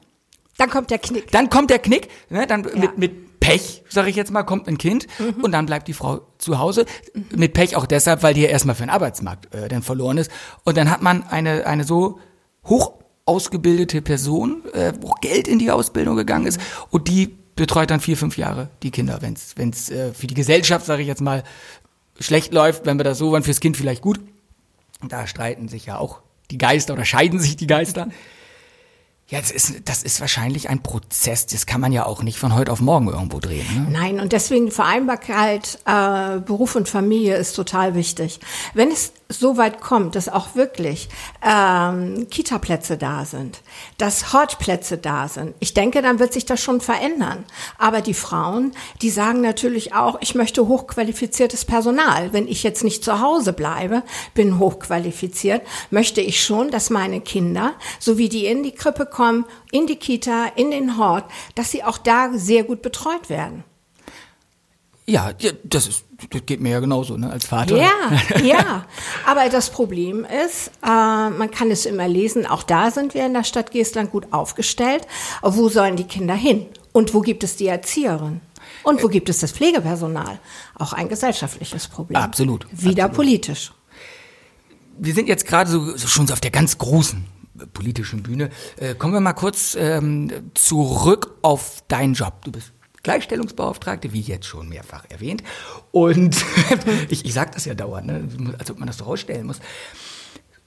Dann 0.59 0.69
kommt 0.69 0.91
der 0.91 0.99
Knick. 0.99 1.31
dann 1.31 1.49
kommt 1.49 1.71
der 1.71 1.79
Knick, 1.79 2.09
ne, 2.29 2.47
dann 2.47 2.63
mit, 2.63 2.99
mit 2.99 3.32
Pech, 3.43 3.83
sage 3.89 4.09
ich 4.09 4.17
jetzt 4.17 4.31
mal, 4.31 4.45
kommt 4.45 4.69
ein 4.69 4.79
Kind 4.79 5.09
und 5.43 5.53
dann 5.53 5.67
bleibt 5.67 5.89
die 5.89 5.93
Frau 5.93 6.21
zu 6.39 6.59
Hause. 6.59 6.87
Mit 7.35 7.55
Pech 7.55 7.77
auch 7.77 7.87
deshalb, 7.87 8.23
weil 8.23 8.35
die 8.35 8.43
ja 8.43 8.49
erstmal 8.49 8.77
für 8.77 8.85
den 8.85 8.91
Arbeitsmarkt 8.91 9.53
äh, 9.55 9.69
dann 9.69 9.83
verloren 9.83 10.17
ist. 10.17 10.31
Und 10.65 10.77
dann 10.77 10.91
hat 10.91 11.03
man 11.03 11.25
eine, 11.25 11.67
eine 11.67 11.85
so 11.85 12.21
hoch 12.65 12.93
ausgebildete 13.27 14.01
Person, 14.01 14.63
äh, 14.73 14.93
wo 15.01 15.15
Geld 15.21 15.49
in 15.49 15.59
die 15.59 15.71
Ausbildung 15.71 16.17
gegangen 16.17 16.47
ist 16.47 16.61
und 16.91 17.09
die 17.09 17.37
betreut 17.57 17.91
dann 17.91 18.01
vier, 18.01 18.17
fünf 18.17 18.39
Jahre 18.39 18.71
die 18.83 18.91
Kinder, 18.91 19.19
wenn 19.21 19.35
es 19.35 19.57
wenn's, 19.57 19.91
äh, 19.91 20.13
für 20.15 20.27
die 20.27 20.35
Gesellschaft, 20.35 20.87
sage 20.87 21.03
ich 21.03 21.09
jetzt 21.09 21.21
mal, 21.21 21.43
schlecht 22.19 22.53
läuft, 22.53 22.87
wenn 22.87 22.99
wir 22.99 23.05
das 23.05 23.19
so 23.19 23.31
wollen, 23.31 23.43
fürs 23.43 23.61
Kind 23.61 23.77
vielleicht 23.77 24.03
gut. 24.03 24.21
Da 25.09 25.27
streiten 25.27 25.69
sich 25.69 25.87
ja 25.87 25.99
auch 25.99 26.23
die 26.51 26.59
Geister 26.59 26.95
oder 26.95 27.05
scheiden 27.05 27.41
sich 27.41 27.57
die 27.57 27.67
Geister. 27.67 28.09
Ja, 29.33 29.41
das 29.41 29.51
ist, 29.51 29.89
das 29.89 30.03
ist 30.03 30.21
wahrscheinlich 30.21 30.69
ein 30.69 30.83
Prozess, 30.83 31.47
das 31.47 31.65
kann 31.65 31.81
man 31.81 31.91
ja 31.91 32.05
auch 32.05 32.23
nicht 32.23 32.39
von 32.39 32.55
heute 32.55 32.71
auf 32.71 32.83
morgen 32.83 33.09
irgendwo 33.09 33.41
drehen. 33.41 33.67
Ne? 33.75 33.87
Nein, 33.91 34.21
und 34.21 34.33
deswegen 34.33 34.71
Vereinbarkeit 34.71 35.79
äh, 35.87 36.39
Beruf 36.39 36.77
und 36.77 36.87
Familie 36.87 37.37
ist 37.37 37.55
total 37.55 37.95
wichtig. 37.95 38.41
Wenn 38.75 38.91
es 38.91 39.15
so 39.31 39.57
weit 39.57 39.81
kommt, 39.81 40.17
dass 40.17 40.29
auch 40.29 40.55
wirklich 40.55 41.09
ähm, 41.43 42.27
Kita-Plätze 42.29 42.99
da 42.99 43.25
sind, 43.25 43.63
dass 43.97 44.35
Hortplätze 44.35 44.99
da 44.99 45.29
sind, 45.29 45.55
ich 45.61 45.73
denke, 45.73 46.03
dann 46.03 46.19
wird 46.19 46.35
sich 46.35 46.45
das 46.45 46.61
schon 46.61 46.83
verändern. 46.83 47.47
Aber 47.79 48.03
die 48.03 48.13
Frauen, 48.13 48.73
die 49.01 49.09
sagen 49.09 49.41
natürlich 49.41 49.95
auch, 49.95 50.19
ich 50.21 50.35
möchte 50.35 50.69
hochqualifiziertes 50.69 51.65
Personal. 51.65 52.35
Wenn 52.35 52.49
ich 52.49 52.63
jetzt 52.63 52.85
nicht 52.85 53.03
zu 53.03 53.23
Hause 53.23 53.55
bleibe, 53.55 54.03
bin 54.35 54.59
hochqualifiziert, 54.59 55.63
möchte 55.91 56.21
ich 56.21 56.45
schon, 56.45 56.71
dass 56.71 56.91
meine 56.91 57.23
Kinder, 57.23 57.73
so 57.99 58.19
wie 58.19 58.29
die 58.29 58.45
in 58.45 58.63
die 58.63 58.73
Krippe 58.73 59.07
kommen, 59.07 59.22
in 59.71 59.87
die 59.87 59.97
Kita, 59.97 60.47
in 60.57 60.71
den 60.71 60.99
Hort, 60.99 61.25
dass 61.55 61.71
sie 61.71 61.85
auch 61.85 61.99
da 61.99 62.31
sehr 62.35 62.65
gut 62.65 62.83
betreut 62.83 63.29
werden. 63.29 63.65
Ja, 65.05 65.33
das 65.65 65.89
ist, 65.89 66.05
das 66.31 66.47
geht 66.47 66.61
mir 66.61 66.71
ja 66.71 66.81
genauso, 66.81 67.17
ne, 67.17 67.29
als 67.31 67.47
Vater. 67.47 67.77
Ja, 67.77 68.39
ja. 68.43 68.87
Aber 69.27 69.49
das 69.49 69.71
Problem 69.71 70.25
ist, 70.25 70.69
äh, 70.83 70.87
man 70.87 71.51
kann 71.51 71.71
es 71.71 71.87
immer 71.87 72.07
lesen, 72.07 72.47
auch 72.47 72.63
da 72.63 72.91
sind 72.91 73.15
wir 73.15 73.27
in 73.27 73.35
der 73.35 73.43
Stadt 73.43 73.73
Geestland 73.73 74.13
gut 74.13 74.29
aufgestellt. 74.31 75.07
Wo 75.43 75.69
sollen 75.69 75.97
die 75.97 76.05
Kinder 76.05 76.35
hin? 76.35 76.67
Und 76.93 77.15
wo 77.15 77.21
gibt 77.21 77.43
es 77.43 77.57
die 77.57 77.67
Erzieherin? 77.67 78.41
Und 78.85 79.03
wo 79.03 79.09
gibt 79.09 79.29
es 79.29 79.41
das 79.41 79.53
Pflegepersonal? 79.53 80.39
Auch 80.79 80.93
ein 80.93 81.09
gesellschaftliches 81.09 81.89
Problem. 81.89 82.21
Absolut, 82.21 82.67
Wieder 82.71 83.05
absolut. 83.05 83.17
politisch. 83.17 83.73
Wir 84.99 85.15
sind 85.15 85.29
jetzt 85.29 85.47
gerade 85.47 85.71
so, 85.71 85.97
so 85.97 86.07
schon 86.07 86.27
so 86.27 86.33
auf 86.33 86.41
der 86.41 86.51
ganz 86.51 86.79
großen 86.79 87.27
politischen 87.67 88.23
Bühne. 88.23 88.51
Äh, 88.77 88.95
kommen 88.95 89.15
wir 89.15 89.21
mal 89.21 89.33
kurz 89.33 89.77
ähm, 89.79 90.31
zurück 90.55 91.39
auf 91.43 91.83
deinen 91.89 92.15
Job. 92.15 92.45
Du 92.45 92.53
bist 92.53 92.73
Gleichstellungsbeauftragte, 93.03 94.13
wie 94.13 94.21
jetzt 94.21 94.47
schon 94.47 94.69
mehrfach 94.69 95.05
erwähnt. 95.09 95.43
Und 95.91 96.37
ich, 97.09 97.25
ich 97.25 97.35
sage 97.35 97.51
das 97.55 97.65
ja 97.65 97.75
dauernd, 97.75 98.07
ne? 98.07 98.55
als 98.59 98.71
ob 98.71 98.79
man 98.79 98.87
das 98.87 98.99
so 98.99 99.05
rausstellen 99.05 99.47
muss. 99.47 99.61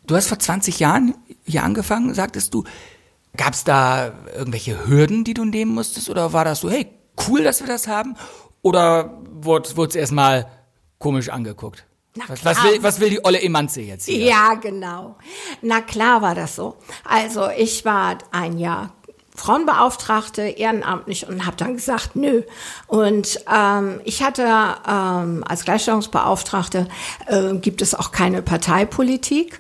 Du 0.05 0.15
hast 0.15 0.27
vor 0.27 0.39
20 0.39 0.79
Jahren 0.79 1.15
hier 1.45 1.63
angefangen, 1.63 2.13
sagtest 2.13 2.53
du. 2.53 2.63
Gab 3.37 3.53
es 3.53 3.63
da 3.63 4.13
irgendwelche 4.35 4.87
Hürden, 4.87 5.23
die 5.23 5.33
du 5.33 5.45
nehmen 5.45 5.73
musstest? 5.73 6.09
Oder 6.09 6.31
war 6.31 6.45
das 6.45 6.61
so, 6.61 6.69
hey, 6.69 6.87
cool, 7.27 7.43
dass 7.43 7.59
wir 7.59 7.67
das 7.67 7.87
haben? 7.87 8.15
Oder 8.61 9.21
wurde 9.31 9.69
es 9.87 9.95
erstmal 9.95 10.47
komisch 10.99 11.29
angeguckt? 11.29 11.85
Was, 12.27 12.45
was, 12.45 12.63
will, 12.63 12.83
was 12.83 12.99
will 12.99 13.09
die 13.09 13.25
olle 13.25 13.41
Emanze 13.41 13.81
jetzt 13.81 14.05
hier? 14.05 14.25
Ja, 14.25 14.53
genau. 14.53 15.15
Na 15.61 15.81
klar 15.81 16.21
war 16.21 16.33
das 16.33 16.55
so. 16.55 16.77
Also 17.03 17.49
ich 17.49 17.83
war 17.83 18.17
ein 18.31 18.57
Jahr 18.57 18.93
Frauenbeauftragte 19.35 20.43
ehrenamtlich 20.43 21.27
und 21.27 21.45
habe 21.45 21.57
dann 21.57 21.75
gesagt, 21.75 22.15
nö. 22.15 22.43
Und 22.87 23.41
ähm, 23.53 23.99
ich 24.05 24.23
hatte 24.23 24.43
ähm, 24.43 25.43
als 25.47 25.65
Gleichstellungsbeauftragte 25.65 26.87
äh, 27.27 27.55
gibt 27.55 27.81
es 27.81 27.93
auch 27.93 28.11
keine 28.11 28.41
Parteipolitik 28.41 29.59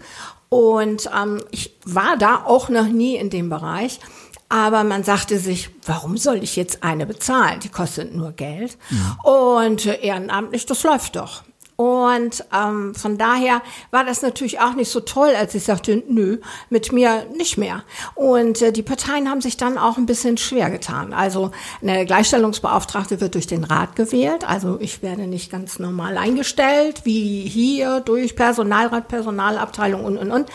und 0.49 1.09
ähm, 1.13 1.43
ich 1.51 1.75
war 1.83 2.17
da 2.17 2.43
auch 2.45 2.69
noch 2.69 2.87
nie 2.87 3.17
in 3.17 3.29
dem 3.29 3.49
Bereich. 3.49 3.99
Aber 4.47 4.83
man 4.83 5.03
sagte 5.03 5.39
sich, 5.39 5.69
warum 5.85 6.17
soll 6.17 6.43
ich 6.43 6.55
jetzt 6.55 6.83
eine 6.83 7.05
bezahlen? 7.05 7.59
Die 7.61 7.69
kostet 7.69 8.13
nur 8.13 8.31
Geld. 8.31 8.77
Ja. 8.91 9.29
Und 9.29 9.85
äh, 9.85 9.99
ehrenamtlich, 10.01 10.65
das 10.65 10.83
läuft 10.83 11.15
doch. 11.15 11.43
Und 11.77 12.45
ähm, 12.53 12.95
von 12.95 13.17
daher 13.17 13.61
war 13.91 14.05
das 14.05 14.21
natürlich 14.21 14.61
auch 14.61 14.75
nicht 14.75 14.89
so 14.89 15.01
toll, 15.01 15.33
als 15.37 15.55
ich 15.55 15.63
sagte, 15.63 16.03
nö, 16.07 16.37
mit 16.69 16.93
mir 16.93 17.25
nicht 17.35 17.57
mehr. 17.57 17.83
Und 18.13 18.61
äh, 18.61 18.71
die 18.71 18.83
Parteien 18.83 19.29
haben 19.29 19.41
sich 19.41 19.57
dann 19.57 19.77
auch 19.77 19.97
ein 19.97 20.05
bisschen 20.05 20.37
schwer 20.37 20.69
getan. 20.69 21.13
Also 21.13 21.51
eine 21.81 22.05
Gleichstellungsbeauftragte 22.05 23.19
wird 23.19 23.35
durch 23.35 23.47
den 23.47 23.65
Rat 23.65 23.95
gewählt. 23.97 24.47
Also 24.47 24.77
ich 24.79 25.03
werde 25.03 25.27
nicht 25.27 25.51
ganz 25.51 25.77
normal 25.77 26.17
eingestellt, 26.17 27.01
wie 27.03 27.41
hier 27.41 27.99
durch 27.99 28.35
Personalrat, 28.37 29.09
Personalabteilung 29.09 30.05
und, 30.05 30.17
und, 30.17 30.31
und. 30.31 30.49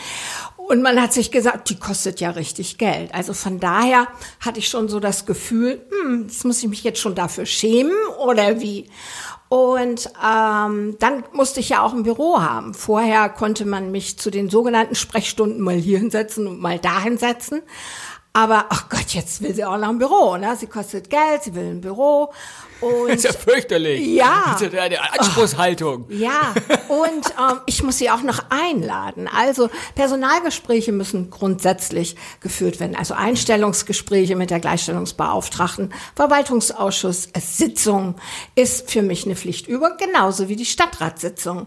Und 0.70 0.82
man 0.82 1.02
hat 1.02 1.12
sich 1.12 1.32
gesagt, 1.32 1.68
die 1.68 1.80
kostet 1.80 2.20
ja 2.20 2.30
richtig 2.30 2.78
Geld. 2.78 3.12
Also 3.12 3.34
von 3.34 3.58
daher 3.58 4.06
hatte 4.38 4.60
ich 4.60 4.68
schon 4.68 4.88
so 4.88 5.00
das 5.00 5.26
Gefühl, 5.26 5.84
hm, 5.90 6.28
jetzt 6.28 6.44
muss 6.44 6.62
ich 6.62 6.68
mich 6.68 6.84
jetzt 6.84 7.00
schon 7.00 7.16
dafür 7.16 7.44
schämen 7.44 7.96
oder 8.24 8.60
wie? 8.60 8.86
Und 9.50 10.09
ähm, 10.25 10.97
dann 11.00 11.25
musste 11.33 11.59
ich 11.59 11.71
ja 11.71 11.83
auch 11.83 11.92
ein 11.92 12.04
Büro 12.04 12.40
haben. 12.40 12.73
Vorher 12.73 13.28
konnte 13.28 13.66
man 13.66 13.90
mich 13.90 14.16
zu 14.16 14.30
den 14.30 14.49
sogenannten 14.49 14.95
Sprechstunden 14.95 15.61
mal 15.61 15.75
hier 15.75 15.99
hinsetzen 15.99 16.47
und 16.47 16.61
mal 16.61 16.78
da 16.78 17.00
hinsetzen. 17.00 17.61
Aber, 18.32 18.66
ach 18.68 18.88
Gott, 18.88 19.08
jetzt 19.08 19.42
will 19.42 19.52
sie 19.54 19.64
auch 19.64 19.76
noch 19.76 19.88
ein 19.88 19.99
Büro, 19.99 20.37
ne? 20.37 20.56
Sie 20.56 20.68
kostet 20.68 21.10
Geld, 21.10 21.42
sie 21.42 21.54
will 21.54 21.64
ein 21.64 21.80
Büro. 21.80 22.32
Und, 22.80 23.08
das 23.08 23.16
ist 23.16 23.25
ja 23.25 23.32
fürchterlich. 23.32 24.06
Ja. 24.06 24.52
Das 24.52 24.62
ist 24.62 24.72
ja 24.72 24.82
eine 24.82 25.12
Anspruchshaltung. 25.12 26.06
Ja. 26.10 26.54
Und 26.88 27.26
ähm, 27.38 27.60
ich 27.66 27.82
muss 27.82 27.99
sie 27.99 28.08
auch 28.08 28.22
noch 28.22 28.44
einladen. 28.49 29.28
Also 29.28 29.68
Personalgespräche 29.96 30.92
müssen 30.92 31.30
grundsätzlich 31.30 32.14
geführt 32.40 32.78
werden. 32.78 32.94
Also 32.94 33.14
Einstellungsgespräche 33.14 34.37
mit 34.37 34.50
der 34.50 34.60
Gleichstellungsbeauftragten, 34.60 35.92
Verwaltungsausschuss, 36.14 37.30
Sitzung 37.37 38.14
ist 38.54 38.92
für 38.92 39.02
mich 39.02 39.25
eine 39.25 39.34
Pflichtübung, 39.34 39.90
genauso 39.99 40.49
wie 40.49 40.56
die 40.56 40.66
Stadtratssitzung. 40.66 41.66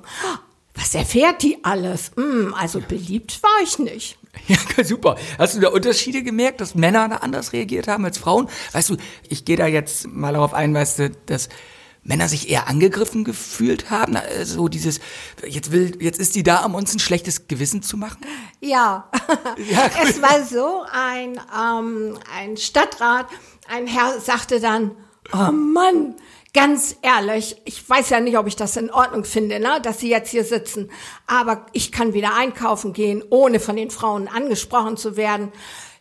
Was 0.75 0.95
erfährt 0.95 1.43
die 1.43 1.63
alles? 1.63 2.11
Hm, 2.15 2.53
also 2.57 2.79
beliebt 2.79 3.43
war 3.43 3.63
ich 3.63 3.79
nicht. 3.79 4.17
Ja, 4.47 4.83
super. 4.83 5.15
Hast 5.37 5.55
du 5.55 5.59
da 5.59 5.69
Unterschiede 5.69 6.23
gemerkt, 6.23 6.59
dass 6.59 6.75
Männer 6.75 7.07
da 7.07 7.17
anders 7.17 7.53
reagiert 7.53 7.87
haben 7.87 8.03
als 8.03 8.17
Frauen? 8.17 8.49
Weißt 8.71 8.89
du, 8.89 8.97
ich 9.29 9.45
gehe 9.45 9.57
da 9.57 9.67
jetzt 9.67 10.07
mal 10.07 10.33
darauf 10.33 10.53
ein, 10.53 10.73
weißt 10.73 10.99
du, 10.99 11.09
dass 11.27 11.49
Männer 12.03 12.27
sich 12.27 12.49
eher 12.49 12.67
angegriffen 12.67 13.23
gefühlt 13.23 13.89
haben, 13.89 14.17
so 14.43 14.67
dieses 14.67 14.99
jetzt 15.47 15.71
will 15.71 15.97
jetzt 16.01 16.19
ist 16.19 16.35
die 16.35 16.43
da, 16.43 16.65
um 16.65 16.75
uns 16.75 16.93
ein 16.93 16.99
schlechtes 16.99 17.47
Gewissen 17.47 17.81
zu 17.81 17.95
machen. 17.95 18.19
Ja, 18.59 19.09
ja 19.71 19.89
cool. 20.01 20.09
es 20.09 20.21
war 20.21 20.43
so 20.43 20.83
ein 20.91 21.39
ähm, 21.57 22.19
ein 22.35 22.57
Stadtrat, 22.57 23.27
ein 23.69 23.87
Herr 23.87 24.19
sagte 24.19 24.59
dann, 24.59 24.91
oh 25.31 25.51
Mann, 25.51 26.15
ganz 26.53 26.95
ehrlich, 27.01 27.61
ich 27.65 27.87
weiß 27.87 28.09
ja 28.11 28.19
nicht, 28.19 28.37
ob 28.37 28.47
ich 28.47 28.55
das 28.55 28.77
in 28.77 28.91
Ordnung 28.91 29.25
finde, 29.25 29.59
ne, 29.59 29.79
dass 29.81 29.99
Sie 29.99 30.09
jetzt 30.09 30.29
hier 30.29 30.43
sitzen, 30.43 30.91
aber 31.27 31.65
ich 31.73 31.91
kann 31.91 32.13
wieder 32.13 32.35
einkaufen 32.35 32.93
gehen, 32.93 33.23
ohne 33.29 33.59
von 33.59 33.75
den 33.75 33.89
Frauen 33.89 34.27
angesprochen 34.27 34.97
zu 34.97 35.17
werden. 35.17 35.51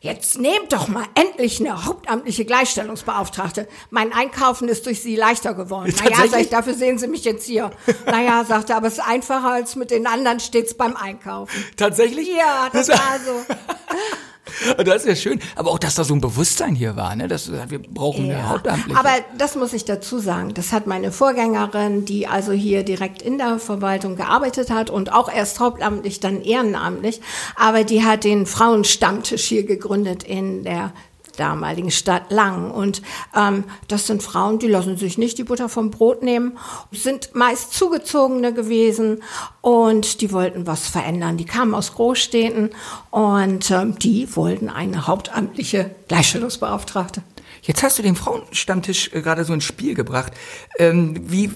Jetzt 0.00 0.36
nehmt 0.36 0.72
doch 0.72 0.88
mal 0.88 1.04
endlich 1.14 1.60
eine 1.60 1.86
hauptamtliche 1.86 2.44
Gleichstellungsbeauftragte. 2.44 3.68
Mein 3.90 4.12
Einkaufen 4.12 4.68
ist 4.68 4.84
durch 4.86 5.00
Sie 5.00 5.14
leichter 5.14 5.54
geworden. 5.54 5.94
Naja, 6.02 6.26
sag 6.28 6.40
ich, 6.40 6.48
dafür 6.48 6.74
sehen 6.74 6.98
Sie 6.98 7.06
mich 7.06 7.24
jetzt 7.24 7.46
hier. 7.46 7.70
Naja, 8.06 8.44
sagte, 8.44 8.74
aber 8.74 8.88
es 8.88 8.94
ist 8.94 9.06
einfacher 9.06 9.52
als 9.52 9.76
mit 9.76 9.92
den 9.92 10.08
anderen 10.08 10.40
stets 10.40 10.74
beim 10.74 10.96
Einkaufen. 10.96 11.64
Tatsächlich? 11.76 12.28
Ja, 12.36 12.68
das 12.72 12.88
war 12.88 13.20
so. 13.24 13.54
Das 14.76 15.04
ist 15.04 15.06
ja 15.06 15.14
schön. 15.14 15.40
Aber 15.54 15.70
auch, 15.70 15.78
dass 15.78 15.94
da 15.94 16.04
so 16.04 16.14
ein 16.14 16.20
Bewusstsein 16.20 16.74
hier 16.74 16.96
war, 16.96 17.14
ne? 17.14 17.28
Dass 17.28 17.50
wir 17.50 17.78
brauchen 17.78 18.26
ja. 18.26 18.48
Hauptamtliche. 18.48 18.98
Aber 18.98 19.10
das 19.38 19.54
muss 19.54 19.72
ich 19.72 19.84
dazu 19.84 20.18
sagen. 20.18 20.52
Das 20.54 20.72
hat 20.72 20.86
meine 20.86 21.12
Vorgängerin, 21.12 22.04
die 22.04 22.26
also 22.26 22.52
hier 22.52 22.82
direkt 22.82 23.22
in 23.22 23.38
der 23.38 23.58
Verwaltung 23.58 24.16
gearbeitet 24.16 24.70
hat 24.70 24.90
und 24.90 25.12
auch 25.12 25.32
erst 25.32 25.60
hauptamtlich, 25.60 26.20
dann 26.20 26.42
ehrenamtlich. 26.42 27.20
Aber 27.54 27.84
die 27.84 28.04
hat 28.04 28.24
den 28.24 28.46
Frauenstammtisch 28.46 29.44
hier 29.44 29.64
gegründet 29.64 30.24
in 30.24 30.64
der 30.64 30.92
damaligen 31.36 31.90
Stadt 31.90 32.30
Lang. 32.30 32.70
Und 32.70 33.02
ähm, 33.36 33.64
das 33.88 34.06
sind 34.06 34.22
Frauen, 34.22 34.58
die 34.58 34.68
lassen 34.68 34.96
sich 34.96 35.18
nicht 35.18 35.38
die 35.38 35.44
Butter 35.44 35.68
vom 35.68 35.90
Brot 35.90 36.22
nehmen, 36.22 36.58
sind 36.90 37.34
meist 37.34 37.74
Zugezogene 37.74 38.52
gewesen 38.52 39.22
und 39.60 40.20
die 40.20 40.32
wollten 40.32 40.66
was 40.66 40.88
verändern. 40.88 41.36
Die 41.36 41.44
kamen 41.44 41.74
aus 41.74 41.94
Großstädten 41.94 42.70
und 43.10 43.70
ähm, 43.70 43.98
die 43.98 44.34
wollten 44.36 44.68
eine 44.68 45.06
hauptamtliche 45.06 45.94
Gleichstellungsbeauftragte. 46.08 47.22
Jetzt 47.62 47.82
hast 47.82 47.98
du 47.98 48.02
den 48.02 48.16
Frauenstammtisch 48.16 49.10
äh, 49.12 49.22
gerade 49.22 49.44
so 49.44 49.52
ins 49.52 49.64
Spiel 49.64 49.94
gebracht. 49.94 50.32
Ähm, 50.78 51.16
wie 51.30 51.50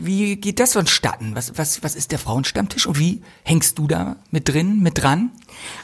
wie 0.00 0.36
geht 0.36 0.60
das 0.60 0.72
vonstatten? 0.72 1.32
Was, 1.34 1.56
was, 1.56 1.82
was 1.82 1.94
ist 1.94 2.10
der 2.12 2.18
Frauenstammtisch 2.18 2.86
und 2.86 2.98
wie 2.98 3.22
hängst 3.42 3.78
du 3.78 3.86
da 3.86 4.16
mit 4.30 4.48
drin, 4.48 4.80
mit 4.80 5.02
dran? 5.02 5.30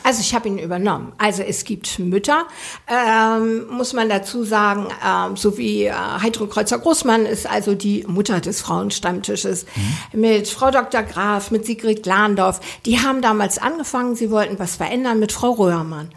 Also 0.03 0.21
ich 0.21 0.35
habe 0.35 0.49
ihn 0.49 0.59
übernommen. 0.59 1.13
Also 1.19 1.43
es 1.43 1.65
gibt 1.65 1.99
Mütter, 1.99 2.47
ähm, 2.89 3.67
muss 3.71 3.93
man 3.93 4.09
dazu 4.09 4.45
sagen, 4.45 4.89
ähm, 5.07 5.37
so 5.37 5.59
wie 5.59 5.85
äh, 5.85 5.93
Heidrun 5.93 6.49
Kreuzer-Großmann 6.49 7.27
ist 7.27 7.47
also 7.47 7.75
die 7.75 8.05
Mutter 8.09 8.41
des 8.41 8.61
Frauenstammtisches 8.61 9.67
mhm. 10.13 10.21
mit 10.21 10.49
Frau 10.49 10.71
Dr. 10.71 11.03
Graf, 11.03 11.51
mit 11.51 11.67
Sigrid 11.67 12.03
Glandorf. 12.03 12.61
Die 12.87 13.01
haben 13.01 13.21
damals 13.21 13.59
angefangen, 13.59 14.17
sie 14.17 14.31
wollten 14.31 14.59
was 14.59 14.77
verändern 14.77 15.19
mit 15.19 15.33
Frau 15.33 15.53
Röhrmann. 15.53 16.11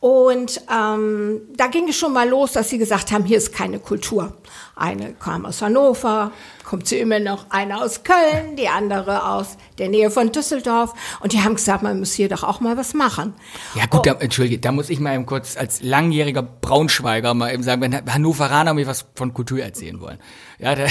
Und 0.00 0.60
ähm, 0.72 1.40
da 1.56 1.66
ging 1.66 1.88
es 1.88 1.96
schon 1.96 2.12
mal 2.12 2.28
los, 2.28 2.52
dass 2.52 2.68
sie 2.68 2.78
gesagt 2.78 3.10
haben, 3.10 3.24
hier 3.24 3.36
ist 3.36 3.52
keine 3.52 3.80
Kultur. 3.80 4.36
Eine 4.78 5.12
kam 5.14 5.44
aus 5.44 5.60
Hannover, 5.60 6.30
kommt 6.64 6.86
sie 6.86 6.98
immer 6.98 7.18
noch, 7.18 7.46
eine 7.50 7.82
aus 7.82 8.04
Köln, 8.04 8.56
die 8.56 8.68
andere 8.68 9.28
aus 9.28 9.56
der 9.78 9.88
Nähe 9.88 10.10
von 10.10 10.30
Düsseldorf. 10.30 10.94
Und 11.20 11.32
die 11.32 11.40
haben 11.40 11.56
gesagt, 11.56 11.82
man 11.82 11.98
muss 11.98 12.12
hier 12.12 12.28
doch 12.28 12.44
auch 12.44 12.60
mal 12.60 12.76
was 12.76 12.94
machen. 12.94 13.34
Ja 13.74 13.86
gut, 13.86 14.00
oh. 14.00 14.02
da, 14.04 14.12
entschuldige, 14.12 14.58
da 14.58 14.70
muss 14.70 14.88
ich 14.90 15.00
mal 15.00 15.14
eben 15.14 15.26
kurz 15.26 15.56
als 15.56 15.82
langjähriger 15.82 16.42
Braunschweiger 16.42 17.34
mal 17.34 17.52
eben 17.52 17.62
sagen, 17.62 17.82
wenn 17.82 17.94
Hannoveraner 18.12 18.74
mir 18.74 18.86
was 18.86 19.06
von 19.14 19.34
Kultur 19.34 19.60
erzählen 19.60 20.00
wollen. 20.00 20.18
Ja, 20.58 20.74
da, 20.74 20.86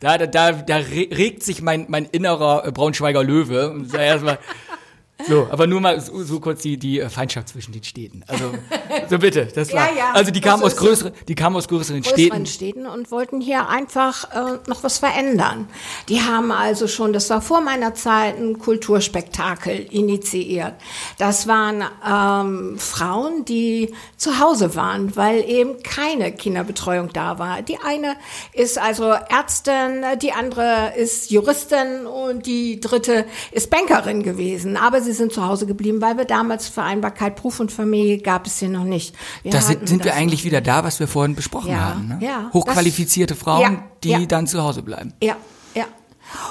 da, 0.18 0.26
da, 0.26 0.52
da 0.52 0.76
regt 0.76 1.42
sich 1.42 1.62
mein, 1.62 1.86
mein 1.88 2.04
innerer 2.04 2.70
Braunschweiger 2.70 3.24
Löwe. 3.24 3.70
Und 3.70 3.94
erstmal 3.94 4.38
so, 5.26 5.48
aber 5.50 5.66
nur 5.66 5.80
mal 5.80 6.00
so, 6.00 6.22
so, 6.22 6.38
kurz 6.38 6.62
die, 6.62 6.76
die 6.76 7.00
Feindschaft 7.08 7.48
zwischen 7.48 7.72
den 7.72 7.82
Städten. 7.82 8.24
Also, 8.28 8.52
so 9.10 9.18
bitte, 9.18 9.46
das 9.46 9.72
war. 9.72 9.90
Ja, 9.90 9.96
ja, 9.96 10.12
also 10.12 10.30
die 10.30 10.40
kamen 10.40 10.62
aus 10.62 10.76
größeren, 10.76 11.12
die 11.26 11.34
kamen 11.34 11.56
aus 11.56 11.66
größeren, 11.66 12.02
größeren 12.02 12.46
Städten. 12.46 12.46
Städten 12.46 12.86
und 12.86 13.10
wollten 13.10 13.40
hier 13.40 13.68
einfach 13.68 14.30
äh, 14.32 14.58
noch 14.68 14.84
was 14.84 14.98
verändern. 14.98 15.68
Die 16.08 16.22
haben 16.22 16.52
also 16.52 16.86
schon, 16.86 17.12
das 17.12 17.30
war 17.30 17.40
vor 17.40 17.60
meiner 17.60 17.94
Zeit, 17.94 18.38
ein 18.38 18.58
Kulturspektakel 18.58 19.86
initiiert. 19.90 20.74
Das 21.18 21.48
waren 21.48 21.82
ähm, 22.06 22.78
Frauen, 22.78 23.44
die 23.44 23.92
zu 24.16 24.38
Hause 24.38 24.76
waren, 24.76 25.16
weil 25.16 25.42
eben 25.48 25.82
keine 25.82 26.32
Kinderbetreuung 26.32 27.12
da 27.12 27.38
war. 27.38 27.62
Die 27.62 27.78
eine 27.84 28.14
ist 28.52 28.78
also 28.78 29.10
Ärztin, 29.10 30.04
die 30.22 30.32
andere 30.32 30.92
ist 30.96 31.30
Juristin 31.30 32.06
und 32.06 32.46
die 32.46 32.80
dritte 32.80 33.24
ist 33.50 33.70
Bankerin 33.70 34.22
gewesen. 34.22 34.76
Aber 34.76 35.00
sie 35.08 35.14
sind 35.14 35.32
zu 35.32 35.46
Hause 35.46 35.66
geblieben, 35.66 36.00
weil 36.02 36.18
wir 36.18 36.24
damals 36.24 36.68
Vereinbarkeit 36.68 37.36
Beruf 37.36 37.60
und 37.60 37.72
Familie 37.72 38.18
gab 38.18 38.46
es 38.46 38.58
hier 38.58 38.68
noch 38.68 38.84
nicht. 38.84 39.14
Wir 39.42 39.52
da 39.52 39.60
sind, 39.60 39.88
sind 39.88 40.04
wir 40.04 40.14
eigentlich 40.14 40.44
wieder 40.44 40.60
da, 40.60 40.84
was 40.84 41.00
wir 41.00 41.08
vorhin 41.08 41.34
besprochen 41.34 41.70
ja, 41.70 41.80
haben. 41.80 42.08
Ne? 42.08 42.18
Ja, 42.20 42.50
Hochqualifizierte 42.52 43.34
das, 43.34 43.42
Frauen, 43.42 43.60
ja, 43.62 43.82
die 44.04 44.10
ja. 44.10 44.26
dann 44.26 44.46
zu 44.46 44.62
Hause 44.62 44.82
bleiben. 44.82 45.14
Ja, 45.22 45.36
ja. 45.74 45.86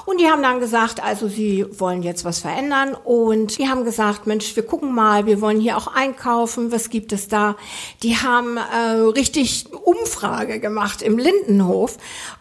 Und 0.06 0.20
die 0.20 0.26
haben 0.26 0.42
dann 0.42 0.60
gesagt, 0.60 1.04
also 1.04 1.28
sie 1.28 1.66
wollen 1.78 2.02
jetzt 2.02 2.26
was 2.26 2.40
verändern 2.40 2.96
und 2.96 3.60
die 3.60 3.68
haben 3.68 3.84
gesagt, 3.84 4.26
Mensch, 4.26 4.56
wir 4.56 4.64
gucken 4.64 4.96
mal, 4.96 5.28
wir 5.28 5.40
wollen 5.40 5.60
hier 5.60 5.78
auch 5.78 5.88
einkaufen, 5.88 6.72
was 6.72 6.90
gibt 6.90 7.14
es 7.14 7.28
da? 7.28 7.56
Die 8.02 8.18
haben 8.18 8.58
äh, 8.58 8.90
richtig 9.16 9.68
Umfrage 9.72 10.60
gemacht 10.60 11.04
im 11.04 11.20
Lindenhof 11.20 11.98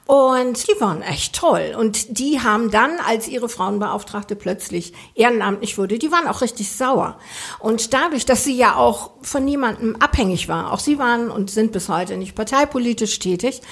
und 0.07 0.69
die 0.69 0.81
waren 0.81 1.03
echt 1.03 1.35
toll. 1.35 1.75
Und 1.77 2.19
die 2.19 2.41
haben 2.41 2.71
dann, 2.71 2.99
als 3.01 3.27
ihre 3.27 3.49
Frauenbeauftragte 3.49 4.37
plötzlich 4.37 4.93
ehrenamtlich 5.15 5.79
wurde, 5.79 5.99
die 5.99 6.13
waren 6.13 6.29
auch 6.29 6.43
richtig 6.43 6.71
sauer. 6.71 7.19
Und 7.59 7.93
dadurch, 7.93 8.25
dass 8.25 8.45
sie 8.45 8.57
ja 8.57 8.77
auch 8.77 9.11
von 9.23 9.45
niemandem 9.45 9.97
abhängig 9.97 10.49
war, 10.49 10.73
auch 10.73 10.79
sie 10.79 11.01
waren 11.01 11.29
und 11.29 11.51
sind 11.51 11.73
bis 11.73 11.89
heute 11.89 12.17
nicht 12.17 12.37
parteipolitisch 12.37 13.19
tätig. 13.19 13.63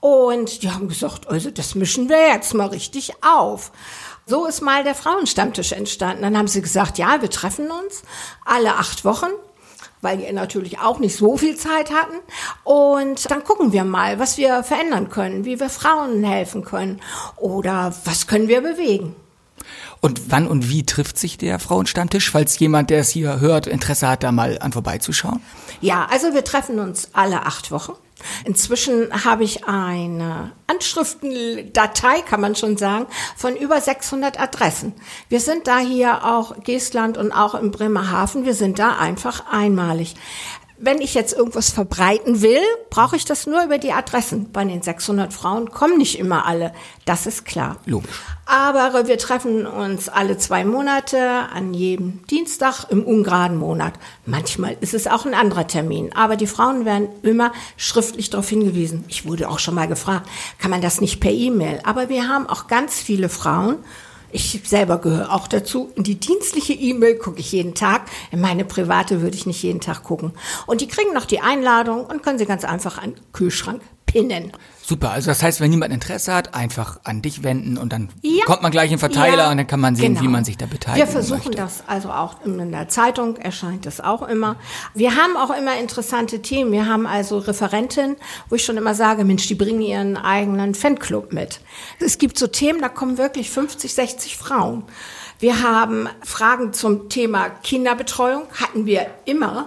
Und 0.00 0.64
die 0.64 0.72
haben 0.72 0.88
gesagt, 0.88 1.28
also 1.28 1.50
das 1.50 1.76
mischen 1.76 2.08
wir 2.08 2.32
jetzt 2.32 2.52
mal 2.52 2.66
richtig 2.66 3.12
auf. 3.22 3.70
So 4.26 4.46
ist 4.46 4.62
mal 4.62 4.82
der 4.82 4.96
Frauenstammtisch 4.96 5.70
entstanden. 5.70 6.22
Dann 6.22 6.36
haben 6.36 6.48
sie 6.48 6.62
gesagt, 6.62 6.98
ja, 6.98 7.22
wir 7.22 7.30
treffen 7.30 7.70
uns 7.70 8.02
alle 8.44 8.74
acht 8.74 9.04
Wochen 9.04 9.30
weil 10.00 10.18
die 10.18 10.32
natürlich 10.32 10.78
auch 10.78 10.98
nicht 10.98 11.16
so 11.16 11.36
viel 11.36 11.56
Zeit 11.56 11.90
hatten. 11.90 12.16
Und 12.64 13.30
dann 13.30 13.44
gucken 13.44 13.72
wir 13.72 13.84
mal, 13.84 14.18
was 14.18 14.38
wir 14.38 14.62
verändern 14.62 15.08
können, 15.08 15.44
wie 15.44 15.60
wir 15.60 15.68
Frauen 15.68 16.24
helfen 16.24 16.64
können 16.64 17.00
oder 17.36 17.94
was 18.04 18.26
können 18.26 18.48
wir 18.48 18.60
bewegen. 18.60 19.14
Und 20.00 20.30
wann 20.30 20.46
und 20.46 20.68
wie 20.68 20.84
trifft 20.84 21.18
sich 21.18 21.38
der 21.38 21.58
Frauenstammtisch, 21.58 22.30
falls 22.30 22.58
jemand, 22.58 22.90
der 22.90 23.00
es 23.00 23.08
hier 23.08 23.40
hört, 23.40 23.66
Interesse 23.66 24.08
hat, 24.08 24.22
da 24.22 24.30
mal 24.30 24.58
an 24.60 24.72
vorbeizuschauen? 24.72 25.40
Ja, 25.80 26.06
also 26.10 26.34
wir 26.34 26.44
treffen 26.44 26.78
uns 26.78 27.08
alle 27.12 27.44
acht 27.44 27.70
Wochen. 27.70 27.94
Inzwischen 28.44 29.24
habe 29.24 29.44
ich 29.44 29.66
eine 29.66 30.52
Anschriftendatei, 30.66 32.22
kann 32.22 32.40
man 32.40 32.56
schon 32.56 32.76
sagen, 32.76 33.06
von 33.36 33.56
über 33.56 33.80
600 33.80 34.40
Adressen. 34.40 34.94
Wir 35.28 35.40
sind 35.40 35.66
da 35.66 35.78
hier 35.78 36.24
auch 36.24 36.62
Geestland 36.62 37.18
und 37.18 37.32
auch 37.32 37.54
in 37.54 37.70
Bremerhaven. 37.70 38.44
Wir 38.44 38.54
sind 38.54 38.78
da 38.78 38.96
einfach 38.96 39.44
einmalig. 39.50 40.14
Wenn 40.78 41.00
ich 41.00 41.14
jetzt 41.14 41.32
irgendwas 41.32 41.70
verbreiten 41.70 42.42
will, 42.42 42.60
brauche 42.90 43.16
ich 43.16 43.24
das 43.24 43.46
nur 43.46 43.64
über 43.64 43.78
die 43.78 43.92
Adressen. 43.92 44.52
Bei 44.52 44.62
den 44.62 44.82
600 44.82 45.32
Frauen 45.32 45.70
kommen 45.70 45.96
nicht 45.96 46.18
immer 46.18 46.44
alle. 46.44 46.72
Das 47.06 47.26
ist 47.26 47.46
klar. 47.46 47.78
Logisch. 47.86 48.20
Aber 48.44 49.08
wir 49.08 49.16
treffen 49.16 49.66
uns 49.66 50.10
alle 50.10 50.36
zwei 50.36 50.64
Monate 50.64 51.18
an 51.52 51.72
jedem 51.72 52.26
Dienstag 52.26 52.84
im 52.90 53.04
ungeraden 53.04 53.56
Monat. 53.56 53.94
Manchmal 54.26 54.76
ist 54.80 54.92
es 54.92 55.06
auch 55.06 55.24
ein 55.24 55.34
anderer 55.34 55.66
Termin. 55.66 56.12
Aber 56.14 56.36
die 56.36 56.46
Frauen 56.46 56.84
werden 56.84 57.08
immer 57.22 57.52
schriftlich 57.78 58.28
darauf 58.28 58.48
hingewiesen. 58.48 59.04
Ich 59.08 59.26
wurde 59.26 59.48
auch 59.48 59.58
schon 59.58 59.74
mal 59.74 59.88
gefragt, 59.88 60.28
kann 60.58 60.70
man 60.70 60.82
das 60.82 61.00
nicht 61.00 61.20
per 61.20 61.32
E-Mail? 61.32 61.80
Aber 61.84 62.10
wir 62.10 62.28
haben 62.28 62.46
auch 62.46 62.66
ganz 62.66 63.00
viele 63.00 63.30
Frauen, 63.30 63.78
ich 64.32 64.60
selber 64.64 64.98
gehöre 64.98 65.32
auch 65.32 65.48
dazu. 65.48 65.90
In 65.94 66.02
die 66.02 66.16
dienstliche 66.16 66.72
E-Mail 66.72 67.16
gucke 67.18 67.40
ich 67.40 67.52
jeden 67.52 67.74
Tag. 67.74 68.02
In 68.30 68.40
meine 68.40 68.64
private 68.64 69.20
würde 69.22 69.36
ich 69.36 69.46
nicht 69.46 69.62
jeden 69.62 69.80
Tag 69.80 70.02
gucken. 70.02 70.32
Und 70.66 70.80
die 70.80 70.88
kriegen 70.88 71.12
noch 71.12 71.24
die 71.24 71.40
Einladung 71.40 72.04
und 72.06 72.22
können 72.22 72.38
sie 72.38 72.46
ganz 72.46 72.64
einfach 72.64 72.98
an 72.98 73.14
den 73.14 73.32
Kühlschrank 73.32 73.80
pinnen. 74.16 74.52
Super, 74.82 75.10
also 75.10 75.30
das 75.30 75.42
heißt, 75.42 75.60
wenn 75.60 75.70
niemand 75.70 75.92
Interesse 75.92 76.32
hat, 76.32 76.54
einfach 76.54 77.00
an 77.02 77.20
dich 77.20 77.42
wenden 77.42 77.76
und 77.76 77.92
dann 77.92 78.08
ja. 78.22 78.44
kommt 78.44 78.62
man 78.62 78.70
gleich 78.70 78.92
in 78.92 79.00
Verteiler 79.00 79.44
ja, 79.44 79.50
und 79.50 79.56
dann 79.56 79.66
kann 79.66 79.80
man 79.80 79.96
sehen, 79.96 80.14
genau. 80.14 80.22
wie 80.22 80.28
man 80.28 80.44
sich 80.44 80.56
da 80.56 80.66
beteiligt. 80.66 81.04
Wir 81.04 81.12
versuchen 81.12 81.46
möchte. 81.46 81.56
das 81.56 81.82
also 81.88 82.10
auch 82.10 82.36
in 82.44 82.70
der 82.70 82.88
Zeitung 82.88 83.36
erscheint 83.36 83.84
das 83.84 84.00
auch 84.00 84.22
immer. 84.22 84.54
Wir 84.94 85.16
haben 85.16 85.36
auch 85.36 85.50
immer 85.50 85.76
interessante 85.76 86.40
Themen. 86.40 86.70
Wir 86.70 86.86
haben 86.86 87.06
also 87.06 87.38
Referentinnen, 87.38 88.16
wo 88.48 88.54
ich 88.54 88.64
schon 88.64 88.76
immer 88.76 88.94
sage, 88.94 89.24
Mensch, 89.24 89.48
die 89.48 89.56
bringen 89.56 89.82
ihren 89.82 90.16
eigenen 90.16 90.76
Fanclub 90.76 91.32
mit. 91.32 91.60
Es 91.98 92.18
gibt 92.18 92.38
so 92.38 92.46
Themen, 92.46 92.80
da 92.80 92.88
kommen 92.88 93.18
wirklich 93.18 93.50
50, 93.50 93.92
60 93.92 94.36
Frauen. 94.36 94.84
Wir 95.40 95.62
haben 95.64 96.08
Fragen 96.22 96.72
zum 96.72 97.08
Thema 97.08 97.48
Kinderbetreuung, 97.50 98.44
hatten 98.54 98.86
wir 98.86 99.08
immer. 99.24 99.66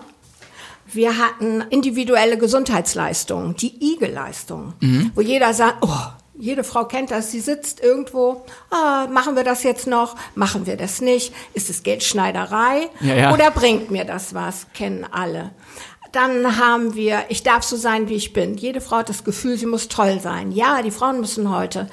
Wir 0.91 1.17
hatten 1.17 1.61
individuelle 1.69 2.37
Gesundheitsleistungen, 2.37 3.55
die 3.55 3.93
IG-Leistungen, 3.93 4.73
mhm. 4.79 5.11
wo 5.15 5.21
jeder 5.21 5.53
sagt, 5.53 5.77
oh, 5.81 6.19
jede 6.39 6.63
Frau 6.63 6.85
kennt 6.85 7.11
das, 7.11 7.31
sie 7.31 7.41
sitzt 7.41 7.81
irgendwo, 7.81 8.45
ah, 8.71 9.07
machen 9.11 9.35
wir 9.35 9.43
das 9.43 9.63
jetzt 9.63 9.87
noch, 9.87 10.15
machen 10.35 10.65
wir 10.65 10.77
das 10.77 11.01
nicht, 11.01 11.33
ist 11.53 11.69
es 11.69 11.83
Geldschneiderei 11.83 12.89
ja, 13.01 13.15
ja. 13.15 13.33
oder 13.33 13.51
bringt 13.51 13.91
mir 13.91 14.05
das 14.05 14.33
was, 14.33 14.67
kennen 14.73 15.05
alle. 15.11 15.51
Dann 16.11 16.57
haben 16.57 16.95
wir, 16.95 17.25
ich 17.29 17.43
darf 17.43 17.63
so 17.63 17.75
sein, 17.75 18.09
wie 18.09 18.15
ich 18.15 18.33
bin. 18.33 18.57
Jede 18.57 18.81
Frau 18.81 18.97
hat 18.97 19.09
das 19.09 19.23
Gefühl, 19.23 19.57
sie 19.57 19.67
muss 19.67 19.89
toll 19.89 20.19
sein. 20.19 20.51
Ja, 20.51 20.81
die 20.81 20.91
Frauen 20.91 21.19
müssen 21.19 21.55
heute, 21.55 21.87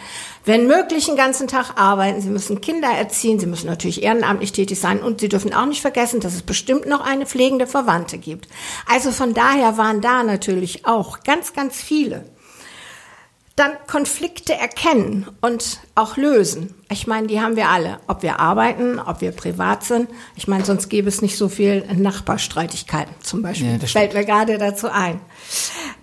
wenn 0.44 0.66
möglich, 0.66 1.06
den 1.06 1.16
ganzen 1.16 1.48
Tag 1.48 1.72
arbeiten. 1.76 2.20
Sie 2.20 2.30
müssen 2.30 2.60
Kinder 2.60 2.88
erziehen. 2.88 3.38
Sie 3.38 3.46
müssen 3.46 3.66
natürlich 3.66 4.02
ehrenamtlich 4.02 4.52
tätig 4.52 4.80
sein. 4.80 5.02
Und 5.02 5.20
sie 5.20 5.28
dürfen 5.28 5.52
auch 5.52 5.66
nicht 5.66 5.82
vergessen, 5.82 6.20
dass 6.20 6.34
es 6.34 6.42
bestimmt 6.42 6.86
noch 6.86 7.00
eine 7.00 7.26
pflegende 7.26 7.66
Verwandte 7.66 8.18
gibt. 8.18 8.48
Also 8.90 9.10
von 9.10 9.34
daher 9.34 9.76
waren 9.76 10.00
da 10.00 10.22
natürlich 10.22 10.86
auch 10.86 11.22
ganz, 11.22 11.52
ganz 11.52 11.82
viele 11.82 12.24
dann 13.56 13.72
Konflikte 13.86 14.54
erkennen 14.54 15.26
und 15.40 15.80
auch 15.94 16.18
lösen. 16.18 16.74
Ich 16.90 17.06
meine, 17.06 17.26
die 17.26 17.40
haben 17.40 17.56
wir 17.56 17.70
alle, 17.70 17.98
ob 18.06 18.22
wir 18.22 18.38
arbeiten, 18.38 18.98
ob 18.98 19.22
wir 19.22 19.32
privat 19.32 19.82
sind. 19.82 20.10
Ich 20.36 20.46
meine, 20.46 20.62
sonst 20.62 20.90
gäbe 20.90 21.08
es 21.08 21.22
nicht 21.22 21.38
so 21.38 21.48
viel 21.48 21.86
Nachbarstreitigkeiten 21.94 23.14
zum 23.22 23.40
Beispiel. 23.40 23.78
Ja, 23.80 23.86
Fällt 23.86 24.12
mir 24.12 24.26
gerade 24.26 24.58
dazu 24.58 24.90
ein. 24.90 25.20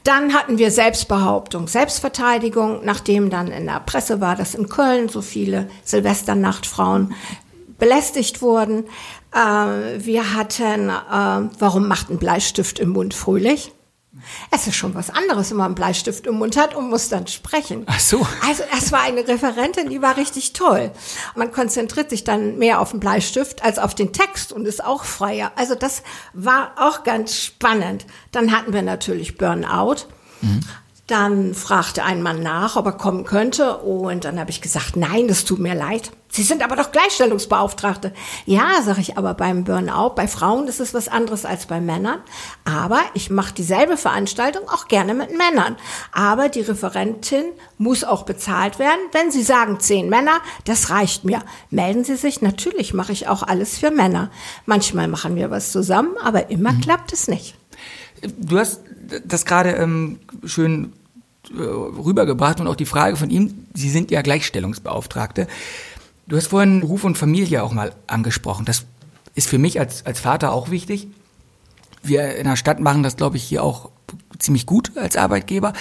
Dann 0.04 0.34
hatten 0.34 0.58
wir 0.58 0.72
Selbstbehauptung, 0.72 1.68
Selbstverteidigung, 1.68 2.82
nachdem 2.84 3.30
dann 3.30 3.48
in 3.52 3.68
der 3.68 3.82
Presse 3.82 4.20
war, 4.20 4.36
dass 4.36 4.56
in 4.56 4.68
Köln 4.68 5.08
so 5.08 5.22
viele 5.22 5.70
Silvesternachtfrauen 5.84 7.14
belästigt 7.78 8.42
wurden. 8.42 8.86
Äh, 9.32 9.38
wir 10.04 10.34
hatten, 10.34 10.90
äh, 10.90 11.50
warum 11.60 11.88
macht 11.88 12.10
ein 12.10 12.18
Bleistift 12.18 12.80
im 12.80 12.90
Mund 12.90 13.14
fröhlich? 13.14 13.72
Es 14.52 14.68
ist 14.68 14.76
schon 14.76 14.94
was 14.94 15.10
anderes, 15.10 15.50
wenn 15.50 15.58
man 15.58 15.68
einen 15.68 15.76
Bleistift 15.76 16.28
im 16.28 16.36
Mund 16.36 16.56
hat 16.56 16.76
und 16.76 16.90
muss 16.90 17.10
dann 17.10 17.26
sprechen. 17.28 17.84
Ach 17.88 18.00
so. 18.00 18.26
Also 18.48 18.64
es 18.78 18.92
war 18.92 19.02
eine 19.02 19.28
Referentin, 19.28 19.90
die 19.90 20.02
war 20.02 20.18
richtig 20.18 20.54
toll. 20.54 20.92
Man 21.36 21.52
konzentriert 21.52 22.10
sich 22.12 22.24
dann 22.24 22.58
mehr 22.60 22.80
auf 22.80 22.92
den 22.92 23.00
Bleistift 23.00 23.64
als 23.64 23.80
auf 23.80 23.96
den 23.96 24.14
Text 24.14 24.54
und 24.54 24.66
ist 24.68 24.84
auch 24.84 25.04
freier. 25.04 25.52
Also 25.56 25.74
das 25.74 26.04
war 26.34 26.74
auch 26.78 27.04
ganz 27.04 27.36
spannend. 27.36 28.06
Dann 28.32 28.56
hatten 28.56 28.72
wir 28.72 28.84
natürlich 28.84 29.38
Burnout. 29.38 30.08
Mhm. 30.42 30.62
Dann 31.08 31.54
fragte 31.54 32.04
ein 32.06 32.22
Mann 32.22 32.42
nach, 32.42 32.78
ob 32.78 32.86
er 32.86 32.94
kommen 32.94 33.26
könnte. 33.26 33.78
Und 33.80 34.24
dann 34.24 34.40
habe 34.40 34.52
ich 34.52 34.62
gesagt, 34.62 34.96
nein, 34.96 35.28
das 35.28 35.44
tut 35.44 35.60
mir 35.60 35.76
leid. 35.76 36.12
Sie 36.30 36.44
sind 36.44 36.64
aber 36.64 36.78
doch 36.78 36.94
Gleichstellungsbeauftragte. 36.94 38.14
Ja, 38.46 38.82
sage 38.82 39.02
ich 39.02 39.18
aber 39.18 39.34
beim 39.34 39.66
Burnout, 39.66 40.16
bei 40.16 40.30
Frauen 40.30 40.66
ist 40.68 40.80
es 40.80 40.94
was 40.94 41.10
anderes 41.10 41.44
als 41.44 41.66
bei 41.66 41.82
Männern. 41.82 42.22
Aber 42.64 43.02
ich 43.16 43.30
mache 43.30 43.54
dieselbe 43.54 43.98
Veranstaltung 43.98 44.68
auch 44.70 44.88
gerne 44.88 45.14
mit 45.14 45.38
Männern. 45.38 45.76
Aber 46.14 46.48
die 46.48 46.62
Referentin 46.62 47.46
muss 47.78 48.06
auch 48.06 48.24
bezahlt 48.24 48.80
werden. 48.80 49.02
Wenn 49.12 49.30
Sie 49.30 49.44
sagen 49.44 49.82
zehn 49.82 50.08
Männer, 50.08 50.40
das 50.64 50.90
reicht 50.90 51.26
mir. 51.26 51.44
Melden 51.70 52.06
Sie 52.06 52.16
sich. 52.16 52.42
Natürlich 52.42 52.94
mache 52.94 53.12
ich 53.12 53.28
auch 53.28 53.44
alles 53.44 53.78
für 53.78 53.92
Männer. 53.92 54.32
Manchmal 54.66 55.10
machen 55.10 55.36
wir 55.36 55.52
was 55.52 55.74
zusammen, 55.74 56.16
aber 56.24 56.50
immer 56.50 56.72
mhm. 56.72 56.82
klappt 56.82 57.12
es 57.12 57.28
nicht. 57.28 57.56
Du 58.38 58.58
hast 58.58 58.80
das 59.26 59.46
gerade 59.46 59.72
ähm, 59.72 60.20
schön 60.46 60.94
äh, 61.52 61.62
rübergebracht 61.62 62.60
und 62.60 62.68
auch 62.68 62.76
die 62.76 62.86
Frage 62.86 63.16
von 63.16 63.30
ihm, 63.30 63.66
Sie 63.74 63.90
sind 63.90 64.12
ja 64.12 64.22
Gleichstellungsbeauftragte. 64.22 65.48
Du 66.28 66.38
hast 66.38 66.48
vorhin 66.48 66.80
Beruf 66.80 67.04
und 67.04 67.18
Familie 67.18 67.64
auch 67.64 67.74
mal 67.74 67.94
angesprochen. 68.08 68.66
Das 68.66 68.86
ist 69.36 69.50
für 69.50 69.58
mich 69.58 69.80
als, 69.80 70.06
als 70.06 70.20
Vater 70.20 70.54
auch 70.54 70.70
wichtig. 70.70 71.08
Wir 72.02 72.36
in 72.36 72.46
der 72.46 72.56
Stadt 72.56 72.80
machen 72.80 73.04
das, 73.04 73.18
glaube 73.18 73.38
ich, 73.38 73.44
hier 73.44 73.64
auch 73.64 73.90
ziemlich 74.40 74.66
gut 74.66 74.92
als 74.98 75.16
Arbeitgeber. 75.16 75.74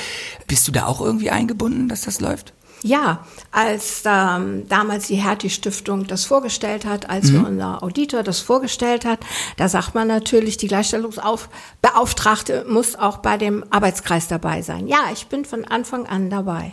Bist 0.47 0.67
du 0.67 0.73
da 0.73 0.87
auch 0.87 1.01
irgendwie 1.01 1.31
eingebunden, 1.31 1.89
dass 1.89 2.03
das 2.03 2.21
läuft? 2.21 2.53
Ja, 2.83 3.25
als 3.53 4.03
ähm, 4.05 4.69
damals 4.69 5.07
die 5.07 5.17
Hertie-Stiftung 5.17 6.07
das 6.07 6.25
vorgestellt 6.25 6.85
hat, 6.85 7.09
als 7.09 7.31
mhm. 7.31 7.45
unser 7.45 7.83
Auditor 7.83 8.23
das 8.23 8.41
vorgestellt 8.41 9.05
hat, 9.05 9.21
da 9.57 9.69
sagt 9.69 9.95
man 9.95 10.09
natürlich, 10.09 10.57
die 10.57 10.67
Gleichstellungsbeauftragte 10.67 12.65
muss 12.69 12.97
auch 12.97 13.19
bei 13.19 13.37
dem 13.39 13.65
Arbeitskreis 13.71 14.27
dabei 14.27 14.63
sein. 14.63 14.89
Ja, 14.89 15.11
ich 15.13 15.29
bin 15.29 15.45
von 15.45 15.65
Anfang 15.65 16.07
an 16.07 16.29
dabei. 16.29 16.73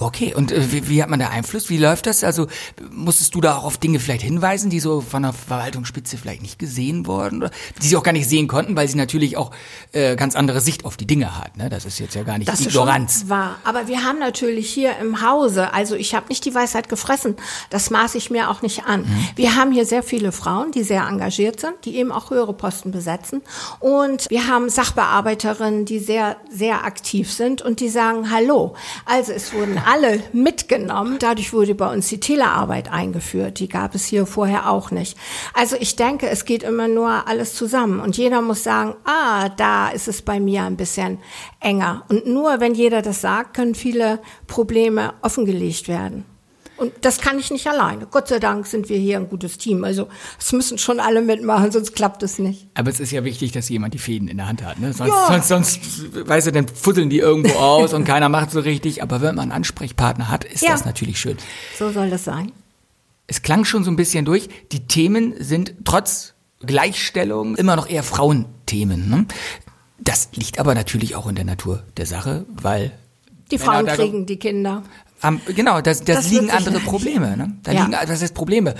Okay, 0.00 0.34
und 0.34 0.50
äh, 0.50 0.72
wie, 0.72 0.88
wie, 0.88 1.02
hat 1.02 1.10
man 1.10 1.20
da 1.20 1.28
Einfluss? 1.28 1.68
Wie 1.68 1.76
läuft 1.76 2.06
das? 2.06 2.24
Also 2.24 2.46
musstest 2.90 3.34
du 3.34 3.42
da 3.42 3.58
auch 3.58 3.64
auf 3.64 3.76
Dinge 3.76 4.00
vielleicht 4.00 4.22
hinweisen, 4.22 4.70
die 4.70 4.80
so 4.80 5.02
von 5.02 5.22
der 5.22 5.34
Verwaltungsspitze 5.34 6.16
vielleicht 6.16 6.40
nicht 6.40 6.58
gesehen 6.58 7.06
wurden 7.06 7.42
oder 7.42 7.50
die 7.82 7.86
sie 7.86 7.96
auch 7.96 8.02
gar 8.02 8.12
nicht 8.12 8.26
sehen 8.26 8.48
konnten, 8.48 8.76
weil 8.76 8.88
sie 8.88 8.96
natürlich 8.96 9.36
auch 9.36 9.50
äh, 9.92 10.16
ganz 10.16 10.36
andere 10.36 10.62
Sicht 10.62 10.86
auf 10.86 10.96
die 10.96 11.06
Dinge 11.06 11.38
hat. 11.38 11.58
Ne? 11.58 11.68
Das 11.68 11.84
ist 11.84 11.98
jetzt 11.98 12.14
ja 12.14 12.22
gar 12.22 12.38
nicht 12.38 12.48
das 12.48 12.62
Ignoranz. 12.62 13.12
Ist 13.12 13.20
schon 13.20 13.28
wahr. 13.28 13.56
Aber 13.64 13.88
wir 13.88 14.02
haben 14.02 14.18
natürlich 14.18 14.70
hier 14.70 14.96
im 14.98 15.20
Hause, 15.20 15.74
also 15.74 15.96
ich 15.96 16.14
habe 16.14 16.28
nicht 16.28 16.46
die 16.46 16.54
Weisheit 16.54 16.88
gefressen, 16.88 17.36
das 17.68 17.90
maße 17.90 18.16
ich 18.16 18.30
mir 18.30 18.48
auch 18.48 18.62
nicht 18.62 18.84
an. 18.84 19.02
Mhm. 19.02 19.28
Wir 19.36 19.56
haben 19.56 19.70
hier 19.70 19.84
sehr 19.84 20.02
viele 20.02 20.32
Frauen, 20.32 20.72
die 20.72 20.82
sehr 20.82 21.02
engagiert 21.02 21.60
sind, 21.60 21.74
die 21.84 21.96
eben 21.96 22.10
auch 22.10 22.30
höhere 22.30 22.54
Posten 22.54 22.90
besetzen. 22.90 23.42
Und 23.80 24.30
wir 24.30 24.46
haben 24.46 24.70
Sachbearbeiterinnen, 24.70 25.84
die 25.84 25.98
sehr, 25.98 26.36
sehr 26.50 26.86
aktiv 26.86 27.30
sind 27.30 27.60
und 27.60 27.80
die 27.80 27.90
sagen, 27.90 28.30
hallo. 28.30 28.74
Also 29.04 29.32
es 29.32 29.52
wurden 29.52 29.78
alle 29.90 30.22
mitgenommen. 30.32 31.16
Dadurch 31.18 31.52
wurde 31.52 31.74
bei 31.74 31.92
uns 31.92 32.08
die 32.08 32.20
Telearbeit 32.20 32.92
eingeführt. 32.92 33.58
Die 33.58 33.68
gab 33.68 33.96
es 33.96 34.04
hier 34.04 34.24
vorher 34.24 34.70
auch 34.70 34.92
nicht. 34.92 35.18
Also 35.52 35.74
ich 35.80 35.96
denke, 35.96 36.28
es 36.28 36.44
geht 36.44 36.62
immer 36.62 36.86
nur 36.86 37.26
alles 37.26 37.54
zusammen. 37.54 37.98
Und 37.98 38.16
jeder 38.16 38.40
muss 38.40 38.62
sagen, 38.62 38.94
ah, 39.04 39.48
da 39.48 39.88
ist 39.88 40.06
es 40.06 40.22
bei 40.22 40.38
mir 40.38 40.62
ein 40.62 40.76
bisschen 40.76 41.18
enger. 41.58 42.04
Und 42.08 42.24
nur 42.26 42.60
wenn 42.60 42.74
jeder 42.74 43.02
das 43.02 43.20
sagt, 43.20 43.54
können 43.54 43.74
viele 43.74 44.20
Probleme 44.46 45.14
offengelegt 45.22 45.88
werden. 45.88 46.24
Und 46.80 46.94
das 47.02 47.18
kann 47.18 47.38
ich 47.38 47.50
nicht 47.50 47.66
alleine. 47.66 48.06
Gott 48.10 48.28
sei 48.28 48.38
Dank 48.38 48.66
sind 48.66 48.88
wir 48.88 48.96
hier 48.96 49.18
ein 49.18 49.28
gutes 49.28 49.58
Team. 49.58 49.84
Also 49.84 50.08
es 50.38 50.50
müssen 50.52 50.78
schon 50.78 50.98
alle 50.98 51.20
mitmachen, 51.20 51.70
sonst 51.70 51.94
klappt 51.94 52.22
es 52.22 52.38
nicht. 52.38 52.68
Aber 52.72 52.88
es 52.88 53.00
ist 53.00 53.10
ja 53.10 53.22
wichtig, 53.22 53.52
dass 53.52 53.68
jemand 53.68 53.92
die 53.92 53.98
Fäden 53.98 54.28
in 54.28 54.38
der 54.38 54.48
Hand 54.48 54.64
hat. 54.64 54.80
Ne? 54.80 54.90
Sonst, 54.94 55.10
ja. 55.10 55.26
sonst, 55.28 55.48
sonst, 55.48 56.26
weißt 56.26 56.46
du, 56.46 56.52
dann 56.52 56.68
fusseln 56.68 57.10
die 57.10 57.18
irgendwo 57.18 57.58
aus 57.58 57.92
und 57.92 58.04
keiner 58.04 58.30
macht 58.30 58.50
so 58.50 58.60
richtig. 58.60 59.02
Aber 59.02 59.20
wenn 59.20 59.34
man 59.34 59.42
einen 59.42 59.52
Ansprechpartner 59.52 60.30
hat, 60.30 60.44
ist 60.44 60.62
ja. 60.62 60.70
das 60.70 60.86
natürlich 60.86 61.20
schön. 61.20 61.36
So 61.78 61.90
soll 61.90 62.08
das 62.08 62.24
sein. 62.24 62.50
Es 63.26 63.42
klang 63.42 63.66
schon 63.66 63.84
so 63.84 63.90
ein 63.90 63.96
bisschen 63.96 64.24
durch. 64.24 64.48
Die 64.72 64.86
Themen 64.86 65.34
sind 65.38 65.74
trotz 65.84 66.32
Gleichstellung 66.60 67.56
immer 67.56 67.76
noch 67.76 67.90
eher 67.90 68.02
Frauenthemen. 68.02 69.10
Ne? 69.10 69.26
Das 69.98 70.30
liegt 70.32 70.58
aber 70.58 70.74
natürlich 70.74 71.14
auch 71.14 71.28
in 71.28 71.34
der 71.34 71.44
Natur 71.44 71.82
der 71.98 72.06
Sache, 72.06 72.46
weil 72.48 72.92
die 73.50 73.58
Frauen 73.58 73.86
kriegen 73.86 74.24
die 74.24 74.38
Kinder. 74.38 74.82
Um, 75.22 75.40
genau, 75.54 75.80
das, 75.80 76.02
das, 76.02 76.16
das 76.16 76.30
liegen 76.30 76.50
andere 76.50 76.80
Probleme. 76.80 77.36
Ne? 77.36 77.56
Da 77.62 77.72
ja. 77.72 77.84
liegen, 77.84 77.96
was 78.06 78.22
heißt 78.22 78.34
Probleme? 78.34 78.74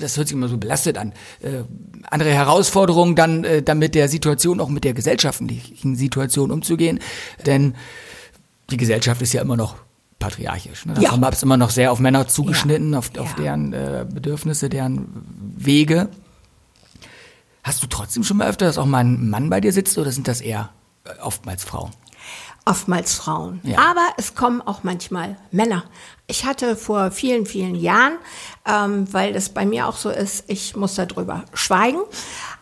Das 0.00 0.16
hört 0.16 0.28
sich 0.28 0.36
immer 0.36 0.48
so 0.48 0.56
belastet 0.56 0.96
an. 0.96 1.12
Äh, 1.40 1.64
andere 2.10 2.30
Herausforderungen, 2.30 3.14
dann, 3.14 3.44
äh, 3.44 3.62
dann 3.62 3.78
mit 3.78 3.94
der 3.94 4.08
Situation, 4.08 4.60
auch 4.60 4.70
mit 4.70 4.84
der 4.84 4.94
gesellschaftlichen 4.94 5.96
Situation 5.96 6.50
umzugehen. 6.50 6.98
Denn 7.44 7.74
die 8.70 8.78
Gesellschaft 8.78 9.20
ist 9.20 9.34
ja 9.34 9.42
immer 9.42 9.56
noch 9.56 9.76
patriarchisch. 10.18 10.86
Ne? 10.86 10.94
Da 10.94 11.02
ja. 11.02 11.28
es 11.30 11.42
immer 11.42 11.56
noch 11.56 11.70
sehr 11.70 11.92
auf 11.92 11.98
Männer 11.98 12.26
zugeschnitten, 12.26 12.92
ja. 12.92 12.98
auf, 12.98 13.10
auf 13.18 13.30
ja. 13.36 13.42
deren 13.42 13.72
äh, 13.72 14.06
Bedürfnisse, 14.08 14.70
deren 14.70 15.08
Wege. 15.56 16.08
Hast 17.62 17.82
du 17.82 17.86
trotzdem 17.86 18.24
schon 18.24 18.38
mal 18.38 18.48
öfter, 18.48 18.66
dass 18.66 18.78
auch 18.78 18.86
mal 18.86 19.04
ein 19.04 19.28
Mann 19.28 19.50
bei 19.50 19.60
dir 19.60 19.72
sitzt 19.72 19.98
oder 19.98 20.10
sind 20.10 20.26
das 20.26 20.40
eher 20.40 20.70
oftmals 21.20 21.64
Frauen? 21.64 21.90
Oftmals 22.64 23.14
Frauen. 23.14 23.60
Ja. 23.64 23.78
Aber 23.78 24.06
es 24.16 24.36
kommen 24.36 24.60
auch 24.60 24.84
manchmal 24.84 25.36
Männer. 25.50 25.84
Ich 26.28 26.44
hatte 26.44 26.76
vor 26.76 27.10
vielen, 27.10 27.44
vielen 27.44 27.74
Jahren, 27.74 28.14
ähm, 28.64 29.12
weil 29.12 29.34
es 29.34 29.48
bei 29.48 29.66
mir 29.66 29.88
auch 29.88 29.96
so 29.96 30.10
ist, 30.10 30.44
ich 30.46 30.76
muss 30.76 30.94
darüber 30.94 31.44
schweigen. 31.54 32.00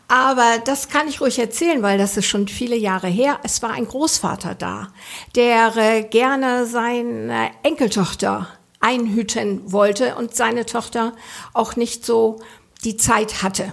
Aber 0.09 0.59
das 0.65 0.89
kann 0.89 1.07
ich 1.07 1.21
ruhig 1.21 1.39
erzählen, 1.39 1.83
weil 1.83 1.99
das 1.99 2.17
ist 2.17 2.27
schon 2.27 2.49
viele 2.49 2.77
Jahre 2.77 3.07
her. 3.07 3.39
Es 3.43 3.63
war 3.63 3.71
ein 3.71 3.87
Großvater 3.87 4.55
da, 4.55 4.89
der 5.37 5.77
äh, 5.77 6.03
gerne 6.03 6.67
seine 6.67 7.51
Enkeltochter 7.63 8.49
einhüten 8.81 9.71
wollte 9.71 10.17
und 10.17 10.35
seine 10.35 10.67
Tochter 10.67 11.13
auch 11.53 11.77
nicht 11.77 12.05
so 12.05 12.41
die 12.83 12.97
Zeit 12.97 13.43
hatte. 13.43 13.73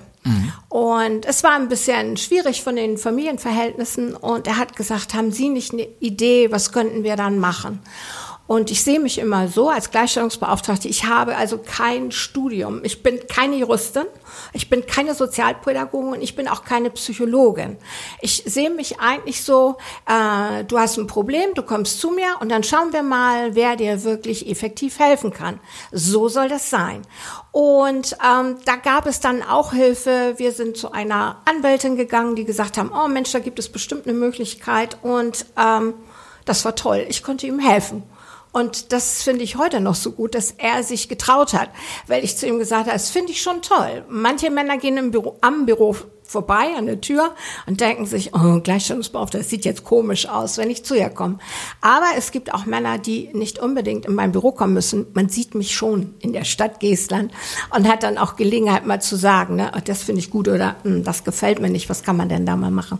Und 0.70 1.26
es 1.26 1.44
war 1.44 1.56
ein 1.56 1.70
bisschen 1.70 2.18
schwierig 2.18 2.64
von 2.64 2.76
den 2.76 2.98
Familienverhältnissen 2.98 4.16
und 4.16 4.48
er 4.48 4.58
hat 4.58 4.76
gesagt, 4.76 5.14
haben 5.14 5.32
Sie 5.32 5.50
nicht 5.50 5.74
eine 5.74 5.88
Idee, 6.00 6.52
was 6.52 6.72
könnten 6.72 7.04
wir 7.04 7.16
dann 7.16 7.40
machen? 7.40 7.80
Und 8.48 8.72
ich 8.72 8.84
sehe 8.84 9.00
mich 9.00 9.20
immer 9.20 9.50
so 9.50 9.70
als 9.70 9.92
Gleichstellungsbeauftragte. 9.92 10.88
Ich 10.88 11.06
habe 11.06 11.36
also 11.36 11.58
kein 11.58 12.12
Studium. 12.12 12.80
Ich 12.84 13.04
bin 13.04 13.20
keine 13.28 13.58
Juristin. 13.58 14.06
Ich 14.54 14.70
bin 14.70 14.86
keine 14.86 15.14
Sozialpädagogin 15.14 16.14
und 16.14 16.22
ich 16.22 16.36
bin 16.36 16.48
auch 16.48 16.64
keine 16.64 16.90
Psychologin. 16.90 17.78
Ich 18.22 18.44
sehe 18.46 18.70
mich 18.70 19.00
eigentlich 19.02 19.44
so, 19.44 19.78
äh, 20.06 20.64
du 20.64 20.80
hast 20.80 20.98
ein 20.98 21.08
Problem, 21.08 21.54
du 21.56 21.62
kommst 21.62 22.00
zu 22.00 22.12
mir 22.12 22.38
und 22.40 22.50
dann 22.50 22.64
schauen 22.64 22.94
wir 22.94 23.04
mal, 23.04 23.54
wer 23.54 23.76
dir 23.76 24.04
wirklich 24.06 24.50
effektiv 24.50 25.00
helfen 25.00 25.32
kann. 25.32 25.60
So 25.92 26.30
soll 26.30 26.48
das 26.48 26.70
sein. 26.70 27.02
Und 27.52 28.16
ähm, 28.26 28.58
da 28.64 28.78
gab 28.78 29.08
es 29.08 29.20
dann 29.20 29.44
auch 29.44 29.74
Hilfe. 29.74 30.36
Wir 30.38 30.54
sind 30.54 30.78
zu 30.78 30.92
einer 30.94 31.42
Anwältin 31.44 31.98
gegangen, 31.98 32.36
die 32.36 32.46
gesagt 32.46 32.78
haben, 32.78 32.92
oh 32.94 33.10
Mensch, 33.10 33.32
da 33.32 33.40
gibt 33.40 33.60
es 33.60 33.70
bestimmt 33.70 34.08
eine 34.08 34.18
Möglichkeit. 34.18 34.98
Und 35.02 35.46
ähm, 35.58 35.96
das 36.46 36.64
war 36.64 36.76
toll. 36.76 37.06
Ich 37.10 37.24
konnte 37.24 37.46
ihm 37.46 37.60
helfen. 37.60 38.04
Und 38.58 38.92
das 38.92 39.22
finde 39.22 39.44
ich 39.44 39.58
heute 39.58 39.80
noch 39.82 39.94
so 39.94 40.12
gut, 40.12 40.34
dass 40.34 40.50
er 40.58 40.82
sich 40.82 41.08
getraut 41.08 41.54
hat, 41.54 41.70
weil 42.08 42.24
ich 42.24 42.38
zu 42.38 42.48
ihm 42.48 42.58
gesagt 42.58 42.88
habe, 42.88 42.94
das 42.94 43.12
finde 43.12 43.32
ich 43.32 43.40
schon 43.40 43.62
toll. 43.62 44.04
Manche 44.10 44.50
Männer 44.50 44.80
gehen 44.80 44.98
im 44.98 45.12
Büro, 45.12 45.38
am 45.42 45.68
Büro 45.68 45.96
vorbei 46.24 46.74
an 46.76 46.88
der 46.88 47.00
Tür 47.00 47.36
und 47.68 47.82
denken 47.82 48.08
sich, 48.08 48.34
oh, 48.34 48.60
Gleichstellungsbeauftragter, 48.60 49.38
das 49.38 49.52
sieht 49.52 49.64
jetzt 49.64 49.84
komisch 49.84 50.28
aus, 50.28 50.58
wenn 50.58 50.72
ich 50.72 50.84
zu 50.84 50.96
ihr 50.96 51.10
komme. 51.12 51.38
Aber 51.82 52.08
es 52.18 52.32
gibt 52.32 52.52
auch 52.52 52.66
Männer, 52.66 52.98
die 52.98 53.30
nicht 53.32 53.60
unbedingt 53.60 54.08
in 54.08 54.16
mein 54.16 54.32
Büro 54.32 54.52
kommen 54.52 54.74
müssen. 54.74 55.06
Man 55.14 55.30
sieht 55.30 55.54
mich 55.54 55.76
schon 55.76 56.16
in 56.20 56.34
der 56.34 56.44
Stadt 56.44 56.80
Geestland 56.80 57.32
und 57.76 57.88
hat 57.88 58.02
dann 58.02 58.18
auch 58.18 58.38
Gelegenheit 58.38 58.88
mal 58.88 59.00
zu 59.00 59.18
sagen, 59.18 59.58
ne, 59.58 59.72
das 59.86 60.02
finde 60.02 60.22
ich 60.22 60.32
gut 60.32 60.48
oder 60.48 60.78
hm, 60.82 61.04
das 61.04 61.24
gefällt 61.24 61.60
mir 61.60 61.70
nicht, 61.70 61.90
was 61.90 62.02
kann 62.02 62.18
man 62.18 62.28
denn 62.28 62.48
da 62.48 62.56
mal 62.56 62.72
machen? 62.72 62.98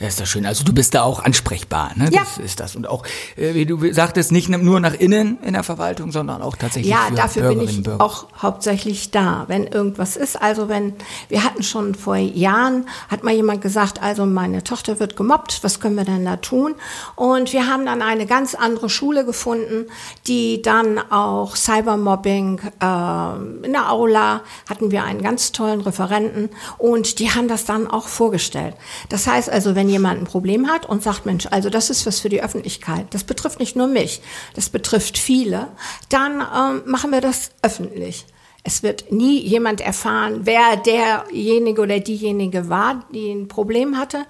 Ja, 0.00 0.06
ist 0.06 0.20
das 0.20 0.28
schön. 0.28 0.46
Also 0.46 0.62
du 0.62 0.72
bist 0.72 0.94
da 0.94 1.02
auch 1.02 1.24
ansprechbar, 1.24 1.90
ne? 1.96 2.08
Ja. 2.12 2.20
Das 2.20 2.38
ist 2.38 2.60
das. 2.60 2.76
Und 2.76 2.88
auch, 2.88 3.04
äh, 3.36 3.54
wie 3.54 3.66
du 3.66 3.92
sagtest, 3.92 4.30
nicht 4.30 4.48
nur 4.48 4.78
nach 4.78 4.94
innen 4.94 5.38
in 5.42 5.54
der 5.54 5.64
Verwaltung, 5.64 6.12
sondern 6.12 6.40
auch 6.40 6.54
tatsächlich 6.56 6.92
ja, 6.92 7.06
für 7.08 7.14
dafür 7.14 7.42
Bürgerinnen 7.42 7.66
bin 7.66 7.76
ich 7.78 7.82
Bürger. 7.82 8.04
auch 8.04 8.26
hauptsächlich 8.40 9.10
da, 9.10 9.44
wenn 9.48 9.66
irgendwas 9.66 10.16
ist. 10.16 10.40
Also 10.40 10.68
wenn, 10.68 10.94
wir 11.28 11.42
hatten 11.42 11.64
schon 11.64 11.96
vor 11.96 12.16
Jahren, 12.16 12.86
hat 13.08 13.24
mal 13.24 13.34
jemand 13.34 13.60
gesagt, 13.60 14.00
also 14.00 14.24
meine 14.24 14.62
Tochter 14.62 15.00
wird 15.00 15.16
gemobbt, 15.16 15.64
was 15.64 15.80
können 15.80 15.96
wir 15.96 16.04
denn 16.04 16.24
da 16.24 16.36
tun? 16.36 16.76
Und 17.16 17.52
wir 17.52 17.66
haben 17.66 17.84
dann 17.84 18.00
eine 18.00 18.26
ganz 18.26 18.54
andere 18.54 18.88
Schule 18.88 19.24
gefunden, 19.24 19.86
die 20.28 20.62
dann 20.62 20.98
auch 21.10 21.56
Cybermobbing 21.56 22.60
äh, 22.80 23.66
in 23.66 23.72
der 23.72 23.90
Aula 23.90 24.42
hatten 24.68 24.92
wir 24.92 25.02
einen 25.02 25.22
ganz 25.22 25.50
tollen 25.50 25.80
Referenten 25.80 26.50
und 26.76 27.18
die 27.18 27.30
haben 27.30 27.48
das 27.48 27.64
dann 27.64 27.88
auch 27.88 28.06
vorgestellt. 28.06 28.74
Das 29.08 29.26
heißt 29.26 29.50
also, 29.50 29.74
wenn 29.74 29.87
wenn 29.88 29.92
jemand 29.92 30.20
ein 30.20 30.26
Problem 30.26 30.68
hat 30.68 30.84
und 30.84 31.02
sagt, 31.02 31.24
Mensch, 31.24 31.46
also 31.50 31.70
das 31.70 31.88
ist 31.88 32.04
was 32.04 32.20
für 32.20 32.28
die 32.28 32.42
Öffentlichkeit, 32.42 33.06
das 33.10 33.24
betrifft 33.24 33.58
nicht 33.58 33.74
nur 33.74 33.86
mich, 33.86 34.20
das 34.54 34.68
betrifft 34.68 35.16
viele, 35.16 35.68
dann 36.10 36.42
ähm, 36.42 36.82
machen 36.84 37.10
wir 37.10 37.22
das 37.22 37.52
öffentlich. 37.62 38.26
Es 38.64 38.82
wird 38.82 39.10
nie 39.10 39.40
jemand 39.40 39.80
erfahren, 39.80 40.40
wer 40.42 40.76
derjenige 40.76 41.80
oder 41.80 42.00
diejenige 42.00 42.68
war, 42.68 43.02
die 43.14 43.32
ein 43.32 43.48
Problem 43.48 43.96
hatte. 43.96 44.26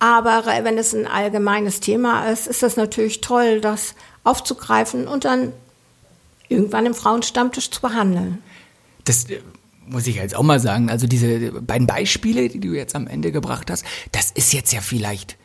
Aber 0.00 0.42
wenn 0.62 0.76
es 0.76 0.92
ein 0.92 1.06
allgemeines 1.06 1.78
Thema 1.78 2.28
ist, 2.28 2.48
ist 2.48 2.64
das 2.64 2.76
natürlich 2.76 3.20
toll, 3.20 3.60
das 3.60 3.94
aufzugreifen 4.24 5.06
und 5.06 5.24
dann 5.24 5.52
irgendwann 6.48 6.86
im 6.86 6.94
Frauenstammtisch 6.94 7.70
zu 7.70 7.80
behandeln. 7.80 8.42
Das 9.04 9.30
äh, 9.30 9.40
muss 9.86 10.06
ich 10.06 10.16
jetzt 10.16 10.34
auch 10.34 10.42
mal 10.42 10.60
sagen, 10.60 10.90
also 10.90 11.06
diese 11.06 11.52
beiden 11.62 11.86
Beispiele, 11.86 12.48
die 12.48 12.60
du 12.60 12.74
jetzt 12.74 12.94
am 12.94 13.06
Ende 13.06 13.32
gebracht 13.32 13.70
hast, 13.70 13.84
das 14.12 14.30
ist 14.30 14.52
jetzt 14.52 14.72
ja 14.72 14.80
vielleicht 14.80 15.36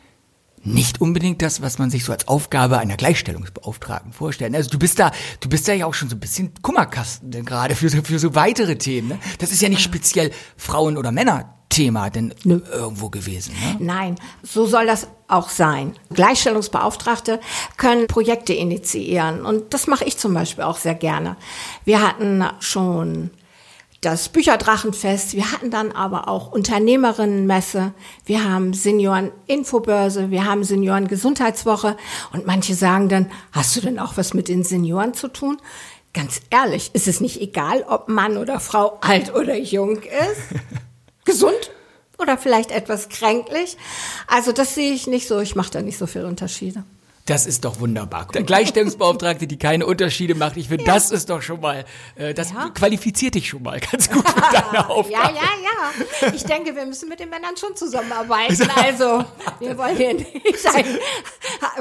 nicht 0.64 1.00
unbedingt 1.00 1.42
das, 1.42 1.60
was 1.60 1.78
man 1.78 1.90
sich 1.90 2.04
so 2.04 2.12
als 2.12 2.28
Aufgabe 2.28 2.78
einer 2.78 2.96
Gleichstellungsbeauftragten 2.96 4.12
vorstellt. 4.12 4.54
Also 4.54 4.70
du 4.70 4.78
bist 4.78 4.98
da, 4.98 5.10
du 5.40 5.48
bist 5.48 5.66
da 5.66 5.72
ja 5.72 5.86
auch 5.86 5.94
schon 5.94 6.08
so 6.08 6.16
ein 6.16 6.20
bisschen 6.20 6.52
Kummerkasten 6.62 7.30
denn 7.30 7.44
gerade 7.44 7.74
für, 7.74 7.90
für 7.90 8.18
so 8.18 8.34
weitere 8.34 8.76
Themen. 8.76 9.08
Ne? 9.08 9.18
Das 9.38 9.50
ist 9.50 9.60
ja 9.60 9.68
nicht 9.68 9.82
speziell 9.82 10.30
Frauen- 10.56 10.96
oder 10.96 11.10
Männer-Thema 11.10 12.10
denn 12.10 12.32
Nö. 12.44 12.60
irgendwo 12.70 13.10
gewesen. 13.10 13.54
Ne? 13.54 13.76
Nein, 13.80 14.16
so 14.42 14.66
soll 14.66 14.86
das 14.86 15.08
auch 15.26 15.48
sein. 15.48 15.94
Gleichstellungsbeauftragte 16.14 17.40
können 17.76 18.06
Projekte 18.06 18.52
initiieren 18.52 19.44
und 19.44 19.74
das 19.74 19.88
mache 19.88 20.04
ich 20.04 20.16
zum 20.16 20.32
Beispiel 20.34 20.62
auch 20.62 20.76
sehr 20.76 20.94
gerne. 20.94 21.36
Wir 21.84 22.06
hatten 22.06 22.44
schon 22.60 23.30
das 24.02 24.28
Bücherdrachenfest. 24.28 25.34
Wir 25.34 25.52
hatten 25.52 25.70
dann 25.70 25.92
aber 25.92 26.28
auch 26.28 26.50
Unternehmerinnenmesse. 26.50 27.94
Wir 28.26 28.44
haben 28.44 28.74
Senioren-Infobörse. 28.74 30.30
Wir 30.30 30.44
haben 30.44 30.64
Senioren-Gesundheitswoche. 30.64 31.96
Und 32.32 32.44
manche 32.44 32.74
sagen 32.74 33.08
dann, 33.08 33.30
hast 33.52 33.74
du 33.76 33.80
denn 33.80 34.00
auch 34.00 34.16
was 34.16 34.34
mit 34.34 34.48
den 34.48 34.64
Senioren 34.64 35.14
zu 35.14 35.28
tun? 35.28 35.56
Ganz 36.12 36.40
ehrlich, 36.50 36.90
ist 36.94 37.08
es 37.08 37.20
nicht 37.20 37.40
egal, 37.40 37.84
ob 37.88 38.08
Mann 38.08 38.36
oder 38.36 38.60
Frau 38.60 38.98
alt 39.00 39.34
oder 39.34 39.56
jung 39.56 39.98
ist? 39.98 40.60
Gesund 41.24 41.70
oder 42.18 42.36
vielleicht 42.36 42.72
etwas 42.72 43.08
kränklich? 43.08 43.76
Also 44.26 44.50
das 44.50 44.74
sehe 44.74 44.92
ich 44.92 45.06
nicht 45.06 45.28
so. 45.28 45.38
Ich 45.38 45.54
mache 45.54 45.70
da 45.70 45.80
nicht 45.80 45.96
so 45.96 46.06
viele 46.06 46.26
Unterschiede. 46.26 46.82
Das 47.26 47.46
ist 47.46 47.64
doch 47.64 47.78
wunderbar. 47.78 48.26
Der 48.34 48.42
Gleichstellungsbeauftragte, 48.42 49.46
die 49.46 49.56
keine 49.56 49.86
Unterschiede 49.86 50.34
macht. 50.34 50.56
Ich 50.56 50.68
finde, 50.68 50.84
ja. 50.84 50.94
das 50.94 51.12
ist 51.12 51.30
doch 51.30 51.40
schon 51.40 51.60
mal, 51.60 51.84
äh, 52.16 52.34
das 52.34 52.50
ja. 52.50 52.70
qualifiziert 52.70 53.36
dich 53.36 53.48
schon 53.48 53.62
mal 53.62 53.78
ganz 53.78 54.10
gut 54.10 54.28
für 54.28 54.40
deine 54.52 54.90
Aufgabe. 54.90 55.12
Ja, 55.12 55.42
ja, 55.42 56.26
ja. 56.26 56.32
Ich 56.34 56.44
denke, 56.44 56.74
wir 56.74 56.84
müssen 56.84 57.08
mit 57.08 57.20
den 57.20 57.30
Männern 57.30 57.56
schon 57.56 57.76
zusammenarbeiten. 57.76 58.68
Also, 58.82 59.24
wir 59.60 59.78
wollen 59.78 59.96
hier 59.96 60.14
nicht 60.14 60.28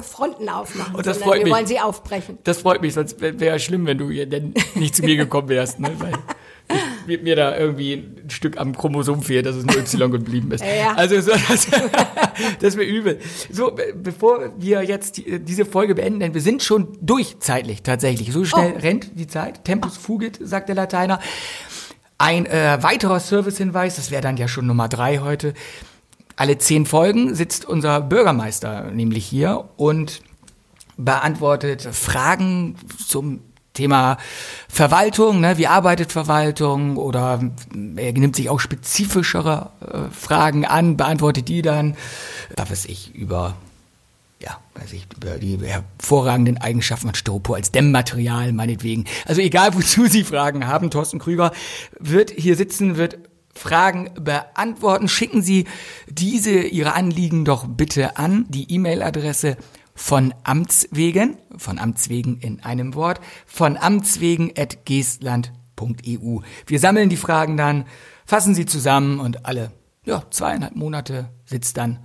Fronten 0.03 0.49
aufmachen, 0.49 0.95
Und 0.95 1.05
das 1.05 1.17
freut 1.17 1.39
wir 1.39 1.45
mich. 1.45 1.53
wollen 1.53 1.65
sie 1.65 1.79
aufbrechen. 1.79 2.37
Das 2.43 2.59
freut 2.59 2.81
mich, 2.81 2.93
sonst 2.93 3.19
wäre 3.19 3.55
es 3.55 3.63
schlimm, 3.63 3.85
wenn 3.87 3.97
du 3.97 4.09
hier 4.11 4.27
denn 4.27 4.53
nicht 4.75 4.95
zu 4.95 5.03
mir 5.03 5.15
gekommen 5.15 5.49
wärst. 5.49 5.79
Ne? 5.79 5.89
Weil 5.97 6.13
mir 7.07 7.35
da 7.35 7.57
irgendwie 7.57 7.93
ein 8.23 8.29
Stück 8.29 8.57
am 8.59 8.75
Chromosom 8.75 9.21
fehlt, 9.23 9.45
dass 9.45 9.55
es 9.55 9.65
nur 9.65 9.77
Y 9.77 10.11
geblieben 10.11 10.51
ist. 10.51 10.63
Ja. 10.81 10.93
Also 10.95 11.19
so, 11.21 11.31
das, 11.31 11.67
das 12.59 12.75
wäre 12.77 12.87
übel. 12.87 13.19
So, 13.51 13.71
be- 13.71 13.93
bevor 13.95 14.53
wir 14.57 14.83
jetzt 14.83 15.17
die, 15.17 15.39
diese 15.39 15.65
Folge 15.65 15.95
beenden, 15.95 16.19
denn 16.19 16.33
wir 16.33 16.41
sind 16.41 16.63
schon 16.63 16.97
durch 17.01 17.37
zeitlich 17.39 17.83
tatsächlich. 17.83 18.31
So 18.31 18.45
schnell 18.45 18.73
Oh. 18.75 18.79
rennt 18.79 19.11
die 19.19 19.27
Zeit. 19.27 19.63
Tempus 19.65 19.97
fugit, 19.97 20.39
sagt 20.41 20.69
der 20.69 20.75
Lateiner. 20.75 21.19
Ein 22.17 22.45
äh, 22.45 22.77
weiterer 22.81 23.19
Servicehinweis, 23.19 23.95
das 23.95 24.11
wäre 24.11 24.21
dann 24.21 24.37
ja 24.37 24.47
schon 24.47 24.67
Nummer 24.67 24.87
drei 24.87 25.17
heute. 25.19 25.53
Alle 26.35 26.57
zehn 26.57 26.85
Folgen 26.85 27.35
sitzt 27.35 27.65
unser 27.65 28.01
Bürgermeister 28.01 28.91
nämlich 28.91 29.25
hier 29.25 29.69
und 29.77 30.21
beantwortet 30.97 31.81
Fragen 31.91 32.75
zum 33.07 33.41
Thema 33.73 34.17
Verwaltung, 34.67 35.39
ne? 35.39 35.57
wie 35.57 35.67
arbeitet 35.67 36.11
Verwaltung 36.11 36.97
oder 36.97 37.39
er 37.95 38.13
nimmt 38.13 38.35
sich 38.35 38.49
auch 38.49 38.59
spezifischere 38.59 39.71
äh, 39.81 40.11
Fragen 40.13 40.65
an, 40.65 40.97
beantwortet 40.97 41.47
die 41.47 41.61
dann, 41.61 41.95
was 42.55 42.69
weiß 42.69 42.85
ich, 42.85 43.15
über 43.15 43.55
ja, 44.41 44.59
weiß 44.73 44.93
ich, 44.93 45.05
über 45.15 45.37
die 45.37 45.59
hervorragenden 45.61 46.57
Eigenschaften 46.57 47.07
von 47.07 47.15
Styropor 47.15 47.57
als 47.57 47.71
Dämmmaterial, 47.71 48.51
meinetwegen. 48.53 49.05
Also 49.25 49.39
egal, 49.39 49.75
wozu 49.75 50.07
Sie 50.07 50.23
Fragen 50.23 50.65
haben, 50.65 50.89
Thorsten 50.89 51.19
Krüger 51.19 51.51
wird 51.99 52.31
hier 52.31 52.55
sitzen, 52.55 52.97
wird 52.97 53.19
Fragen 53.53 54.09
beantworten. 54.19 55.07
Schicken 55.07 55.41
Sie 55.41 55.65
diese, 56.07 56.51
Ihre 56.51 56.93
Anliegen 56.93 57.45
doch 57.45 57.67
bitte 57.67 58.17
an 58.17 58.45
die 58.49 58.71
E-Mail-Adresse 58.73 59.57
von 60.01 60.33
Amts 60.43 60.87
wegen, 60.91 61.37
von 61.57 61.77
Amts 61.77 62.09
wegen 62.09 62.37
in 62.37 62.59
einem 62.63 62.95
Wort, 62.95 63.21
von 63.45 63.77
Amts 63.77 64.19
wegen 64.19 64.51
at 64.57 64.83
geestland.eu. 64.83 66.39
Wir 66.65 66.79
sammeln 66.79 67.09
die 67.09 67.17
Fragen 67.17 67.55
dann, 67.55 67.85
fassen 68.25 68.55
sie 68.55 68.65
zusammen 68.65 69.19
und 69.19 69.45
alle, 69.45 69.71
ja, 70.03 70.23
zweieinhalb 70.31 70.75
Monate 70.75 71.29
sitzt 71.45 71.77
dann 71.77 71.99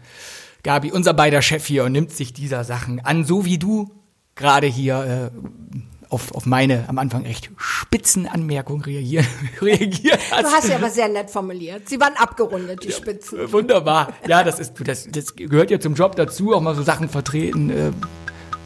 Gabi, 0.62 0.92
unser 0.92 1.14
beider 1.14 1.40
Chef 1.40 1.64
hier, 1.66 1.84
und 1.84 1.92
nimmt 1.92 2.10
sich 2.10 2.34
dieser 2.34 2.64
Sachen 2.64 3.00
an, 3.00 3.24
so 3.24 3.46
wie 3.46 3.58
du 3.58 3.90
gerade 4.34 4.66
hier 4.66 5.32
äh, 5.32 5.76
auf, 6.08 6.32
auf 6.32 6.46
meine 6.46 6.88
am 6.88 6.98
Anfang 6.98 7.22
recht 7.22 7.50
spitzen 7.56 8.26
Anmerkung 8.26 8.80
reagieren, 8.82 9.26
reagiert 9.60 10.20
hast. 10.30 10.42
Du 10.42 10.48
hast 10.48 10.66
sie 10.66 10.74
aber 10.74 10.90
sehr 10.90 11.08
nett 11.08 11.30
formuliert. 11.30 11.88
Sie 11.88 12.00
waren 12.00 12.14
abgerundet, 12.14 12.84
die 12.84 12.92
Spitzen. 12.92 13.40
Äh, 13.40 13.52
Wunderbar. 13.52 14.12
Ja, 14.26 14.44
das 14.44 14.58
ist 14.58 14.74
das, 14.84 15.08
das 15.10 15.34
gehört 15.34 15.70
ja 15.70 15.80
zum 15.80 15.94
Job 15.94 16.16
dazu, 16.16 16.54
auch 16.54 16.60
mal 16.60 16.74
so 16.74 16.82
Sachen 16.82 17.08
vertreten, 17.08 17.70
äh, 17.70 17.92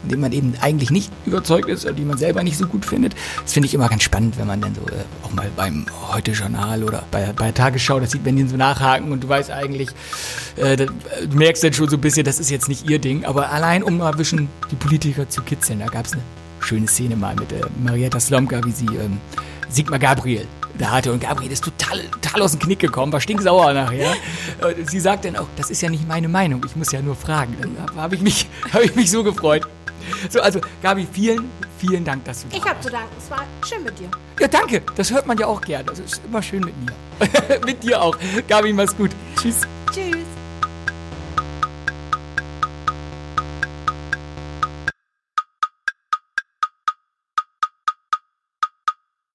in 0.03 0.09
denen 0.09 0.21
man 0.21 0.31
eben 0.31 0.53
eigentlich 0.61 0.89
nicht 0.89 1.11
überzeugt 1.25 1.69
ist 1.69 1.85
oder 1.85 1.93
die 1.93 2.03
man 2.03 2.17
selber 2.17 2.43
nicht 2.43 2.57
so 2.57 2.65
gut 2.65 2.85
findet. 2.85 3.15
Das 3.43 3.53
finde 3.53 3.67
ich 3.67 3.73
immer 3.73 3.87
ganz 3.87 4.03
spannend, 4.03 4.37
wenn 4.37 4.47
man 4.47 4.61
dann 4.61 4.73
so 4.73 4.81
äh, 4.81 5.03
auch 5.23 5.31
mal 5.31 5.49
beim 5.55 5.85
Heute-Journal 6.11 6.83
oder 6.83 7.03
bei, 7.11 7.31
bei 7.33 7.45
der 7.45 7.53
Tagesschau 7.53 7.99
das 7.99 8.11
sieht, 8.11 8.25
wenn 8.25 8.35
die 8.35 8.47
so 8.47 8.57
nachhaken 8.57 9.11
und 9.11 9.23
du 9.23 9.29
weißt 9.29 9.51
eigentlich, 9.51 9.89
äh, 10.55 10.75
du 10.75 10.87
merkst 11.33 11.63
dann 11.63 11.73
schon 11.73 11.89
so 11.89 11.97
ein 11.97 12.01
bisschen, 12.01 12.23
das 12.23 12.39
ist 12.39 12.49
jetzt 12.49 12.67
nicht 12.67 12.89
ihr 12.89 12.99
Ding, 12.99 13.25
aber 13.25 13.51
allein 13.51 13.83
um 13.83 13.97
mal 13.97 14.11
ein 14.11 14.17
bisschen 14.17 14.49
die 14.71 14.75
Politiker 14.75 15.29
zu 15.29 15.41
kitzeln, 15.43 15.79
da 15.79 15.87
gab 15.87 16.05
es 16.05 16.13
eine 16.13 16.21
schöne 16.61 16.87
Szene 16.87 17.15
mal 17.15 17.35
mit 17.35 17.51
äh, 17.51 17.61
Marietta 17.83 18.19
Slomka, 18.19 18.61
wie 18.63 18.71
sie 18.71 18.85
ähm, 18.87 19.19
Sigmar 19.69 19.99
Gabriel 19.99 20.47
da 20.77 20.89
hatte 20.91 21.11
und 21.11 21.19
Gabriel 21.21 21.51
ist 21.51 21.63
total, 21.65 21.99
total 22.21 22.41
aus 22.43 22.51
dem 22.51 22.59
Knick 22.61 22.79
gekommen, 22.79 23.11
war 23.11 23.19
stinksauer 23.19 23.73
nachher. 23.73 24.13
Und 24.65 24.89
sie 24.89 24.99
sagt 25.01 25.25
dann 25.25 25.35
auch, 25.35 25.47
das 25.57 25.69
ist 25.69 25.81
ja 25.81 25.89
nicht 25.89 26.07
meine 26.07 26.29
Meinung, 26.29 26.61
ich 26.65 26.75
muss 26.77 26.91
ja 26.93 27.01
nur 27.01 27.15
fragen. 27.15 27.55
Dann 27.61 27.95
habe 27.97 28.15
ich, 28.15 28.21
mich- 28.21 28.47
hab 28.73 28.81
ich 28.81 28.95
mich 28.95 29.11
so 29.11 29.23
gefreut. 29.23 29.67
So, 30.29 30.41
also 30.41 30.59
Gabi, 30.81 31.07
vielen, 31.11 31.49
vielen 31.77 32.03
Dank, 32.03 32.23
dass 32.25 32.43
du 32.43 32.49
da 32.49 32.57
Ich 32.57 32.65
habe 32.65 32.79
zu 32.79 32.89
danken. 32.89 33.09
Es 33.17 33.29
war 33.29 33.43
schön 33.67 33.83
mit 33.83 33.99
dir. 33.99 34.09
Ja, 34.39 34.47
danke, 34.47 34.81
das 34.95 35.11
hört 35.11 35.27
man 35.27 35.37
ja 35.37 35.45
auch 35.45 35.61
gern. 35.61 35.85
Das 35.85 35.99
ist 35.99 36.21
immer 36.25 36.41
schön 36.41 36.61
mit 36.61 36.73
mir. 36.83 37.59
mit 37.65 37.83
dir 37.83 38.01
auch. 38.01 38.17
Gabi, 38.47 38.73
mach's 38.73 38.95
gut. 38.95 39.11
Tschüss. 39.39 39.61
Tschüss. 39.93 40.20